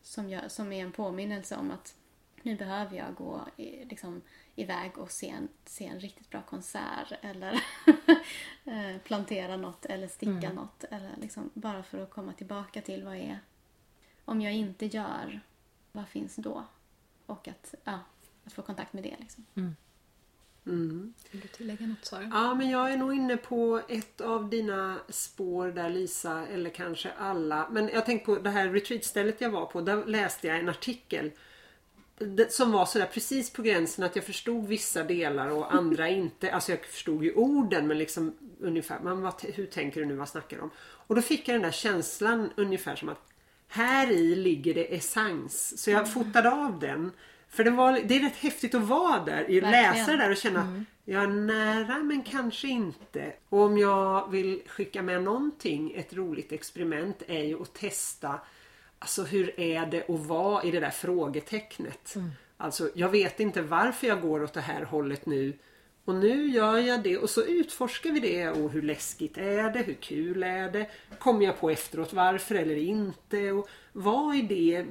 [0.02, 1.96] Som, jag, som är en påminnelse om att
[2.42, 4.22] nu behöver jag gå i, liksom,
[4.56, 7.54] iväg och se en, se en riktigt bra konsert eller
[8.66, 10.84] eh, plantera något eller sticka något.
[10.84, 13.40] Eller liksom, bara för att komma tillbaka till vad är...
[14.26, 15.42] Om jag inte gör,
[15.92, 16.64] vad finns då?
[17.26, 18.00] Och att, ja,
[18.44, 19.16] att få kontakt med det.
[19.20, 19.46] Liksom.
[21.32, 22.30] Vill du tillägga något Sara?
[22.34, 27.12] Ja, men jag är nog inne på ett av dina spår där Lisa, eller kanske
[27.18, 27.68] alla.
[27.72, 29.82] Men jag tänkte på det här retreatstället jag var på.
[29.82, 31.32] Där läste jag en artikel
[32.50, 36.52] som var sådär precis på gränsen att jag förstod vissa delar och andra inte.
[36.52, 40.30] Alltså jag förstod ju orden men liksom ungefär, men vad, hur tänker du nu, vad
[40.30, 40.72] snackar du om?
[40.80, 43.28] Och då fick jag den där känslan ungefär som att
[43.68, 45.84] här i ligger det essens.
[45.84, 47.12] Så jag fotade av den.
[47.50, 49.72] För det, var, det är rätt häftigt att vara där, Verkligen.
[49.72, 53.34] läsa det där och känna att Jag är nära men kanske inte.
[53.50, 58.40] Och om jag vill skicka med någonting, ett roligt experiment, är ju att testa
[59.00, 62.16] Alltså hur är det att vara i det där frågetecknet?
[62.16, 62.30] Mm.
[62.58, 65.54] Alltså jag vet inte varför jag går åt det här hållet nu.
[66.06, 69.80] Och nu gör jag det och så utforskar vi det och hur läskigt är det?
[69.80, 70.90] Hur kul är det?
[71.20, 73.52] Kommer jag på efteråt varför eller inte?
[73.52, 73.70] Och
[74.00, 74.86] vad är det?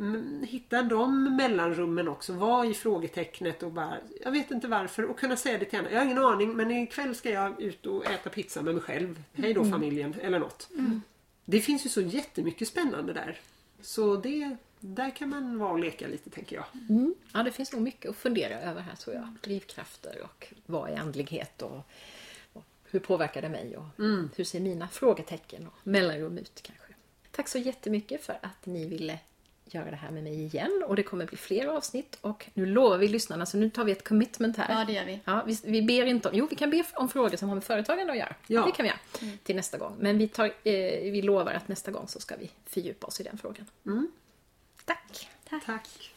[0.46, 2.32] Hitta de mellanrummen också.
[2.32, 5.90] Vad i frågetecknet och bara Jag vet inte varför och kunna säga det till henne.
[5.90, 9.22] Jag har ingen aning men ikväll ska jag ut och äta pizza med mig själv.
[9.32, 9.72] Hej då mm.
[9.72, 10.68] familjen eller något.
[10.74, 11.02] Mm.
[11.44, 13.40] Det finns ju så jättemycket spännande där.
[13.80, 16.64] Så det, där kan man vara och leka lite tänker jag.
[16.88, 17.14] Mm.
[17.32, 19.28] Ja, det finns nog mycket att fundera över här tror jag.
[19.42, 21.80] Drivkrafter och vad är andlighet och,
[22.52, 24.30] och hur påverkar det mig och mm.
[24.36, 26.85] hur ser mina frågetecken och mellanrum ut kanske.
[27.36, 29.18] Tack så jättemycket för att ni ville
[29.64, 32.98] göra det här med mig igen och det kommer bli fler avsnitt och nu lovar
[32.98, 34.78] vi lyssnarna så nu tar vi ett commitment här.
[34.80, 35.20] Ja det gör vi.
[35.24, 37.64] Ja, vi, vi ber inte om, jo vi kan be om frågor som har med
[37.64, 38.34] företagande att göra.
[38.46, 38.66] Ja.
[38.66, 39.38] Det kan vi göra mm.
[39.38, 39.96] till nästa gång.
[39.98, 43.22] Men vi, tar, eh, vi lovar att nästa gång så ska vi fördjupa oss i
[43.22, 43.66] den frågan.
[43.86, 44.12] Mm.
[44.84, 45.28] Tack.
[45.48, 45.66] Tack.
[45.66, 46.15] Tack.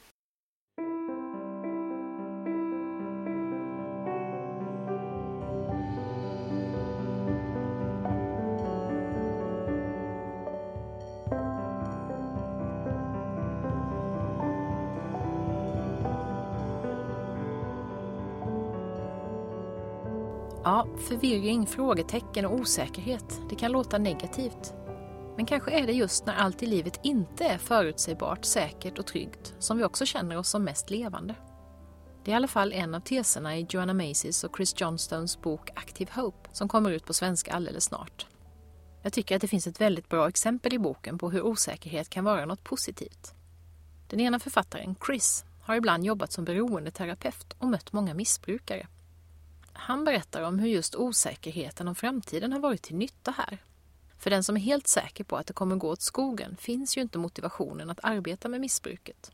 [20.64, 23.42] Ja, förvirring, frågetecken och osäkerhet.
[23.50, 24.74] Det kan låta negativt.
[25.36, 29.56] Men kanske är det just när allt i livet inte är förutsägbart, säkert och tryggt
[29.60, 31.36] som vi också känner oss som mest levande.
[32.24, 35.70] Det är i alla fall en av teserna i Joanna Macys och Chris Johnstones bok
[35.76, 38.28] Active Hope som kommer ut på svenska alldeles snart.
[39.02, 42.24] Jag tycker att det finns ett väldigt bra exempel i boken på hur osäkerhet kan
[42.24, 43.34] vara något positivt.
[44.08, 48.88] Den ena författaren, Chris, har ibland jobbat som beroendeterapeut och mött många missbrukare.
[49.80, 53.58] Han berättar om hur just osäkerheten om framtiden har varit till nytta här.
[54.20, 57.02] För den som är helt säker på att det kommer gå åt skogen finns ju
[57.02, 59.32] inte motivationen att arbeta med missbruket.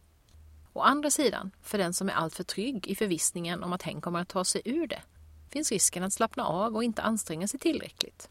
[0.73, 4.19] Å andra sidan, för den som är alltför trygg i förvissningen om att hen kommer
[4.19, 5.01] att ta sig ur det,
[5.49, 8.29] finns risken att slappna av och inte anstränga sig tillräckligt.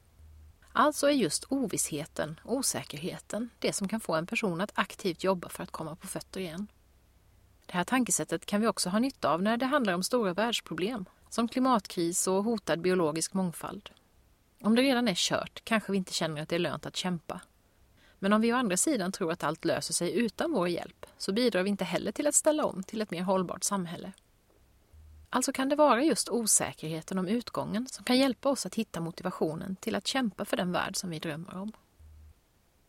[0.72, 5.62] Alltså är just ovissheten, osäkerheten, det som kan få en person att aktivt jobba för
[5.62, 6.66] att komma på fötter igen.
[7.66, 11.04] Det här tankesättet kan vi också ha nytta av när det handlar om stora världsproblem
[11.34, 13.90] som klimatkris och hotad biologisk mångfald.
[14.62, 17.40] Om det redan är kört kanske vi inte känner att det är lönt att kämpa.
[18.18, 21.32] Men om vi å andra sidan tror att allt löser sig utan vår hjälp så
[21.32, 24.12] bidrar vi inte heller till att ställa om till ett mer hållbart samhälle.
[25.30, 29.76] Alltså kan det vara just osäkerheten om utgången som kan hjälpa oss att hitta motivationen
[29.76, 31.72] till att kämpa för den värld som vi drömmer om.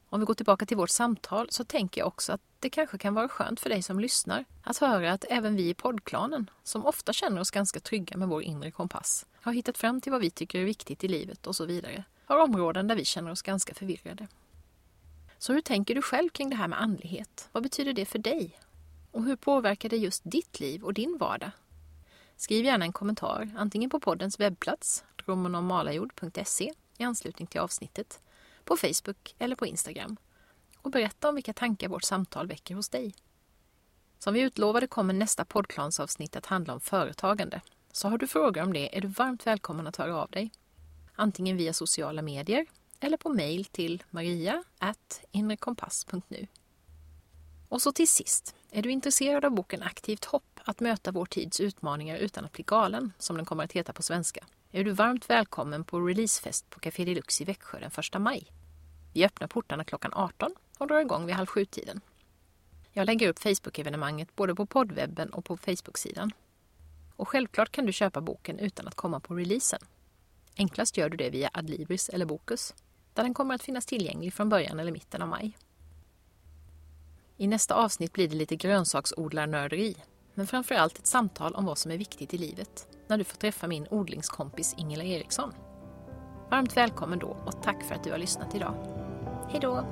[0.09, 3.13] Om vi går tillbaka till vårt samtal så tänker jag också att det kanske kan
[3.13, 7.13] vara skönt för dig som lyssnar att höra att även vi i poddklanen, som ofta
[7.13, 10.59] känner oss ganska trygga med vår inre kompass, har hittat fram till vad vi tycker
[10.59, 14.27] är viktigt i livet och så vidare, har områden där vi känner oss ganska förvirrade.
[15.37, 17.49] Så hur tänker du själv kring det här med andlighet?
[17.51, 18.59] Vad betyder det för dig?
[19.11, 21.51] Och hur påverkar det just ditt liv och din vardag?
[22.37, 28.19] Skriv gärna en kommentar, antingen på poddens webbplats, drömmenommalajord.se, i anslutning till avsnittet,
[28.65, 30.17] på Facebook eller på Instagram
[30.77, 33.15] och berätta om vilka tankar vårt samtal väcker hos dig.
[34.19, 37.61] Som vi utlovade kommer nästa poddklansavsnitt att handla om företagande.
[37.91, 40.51] Så har du frågor om det är du varmt välkommen att höra av dig.
[41.15, 42.65] Antingen via sociala medier
[42.99, 46.47] eller på mejl till maria.inrekompass.nu.
[47.75, 51.59] Och så till sist, är du intresserad av boken Aktivt hopp, att möta vår tids
[51.59, 55.29] utmaningar utan att bli galen, som den kommer att heta på svenska, är du varmt
[55.29, 58.51] välkommen på releasefest på Café Deluxe i Växjö den 1 maj.
[59.13, 62.01] Vi öppnar portarna klockan 18 och drar igång vid halv sju-tiden.
[62.91, 66.31] Jag lägger upp Facebook-evenemanget både på poddwebben och på Facebook-sidan.
[67.15, 69.81] Och självklart kan du köpa boken utan att komma på releasen.
[70.57, 72.73] Enklast gör du det via Adlibris eller Bokus,
[73.13, 75.57] där den kommer att finnas tillgänglig från början eller mitten av maj.
[77.37, 79.95] I nästa avsnitt blir det lite grönsaksodlarnörderi,
[80.33, 83.37] men framför allt ett samtal om vad som är viktigt i livet när du får
[83.37, 85.53] träffa min odlingskompis Ingela Eriksson.
[86.51, 88.73] Varmt välkommen då och tack för att du har lyssnat idag.
[89.49, 89.85] Hej då!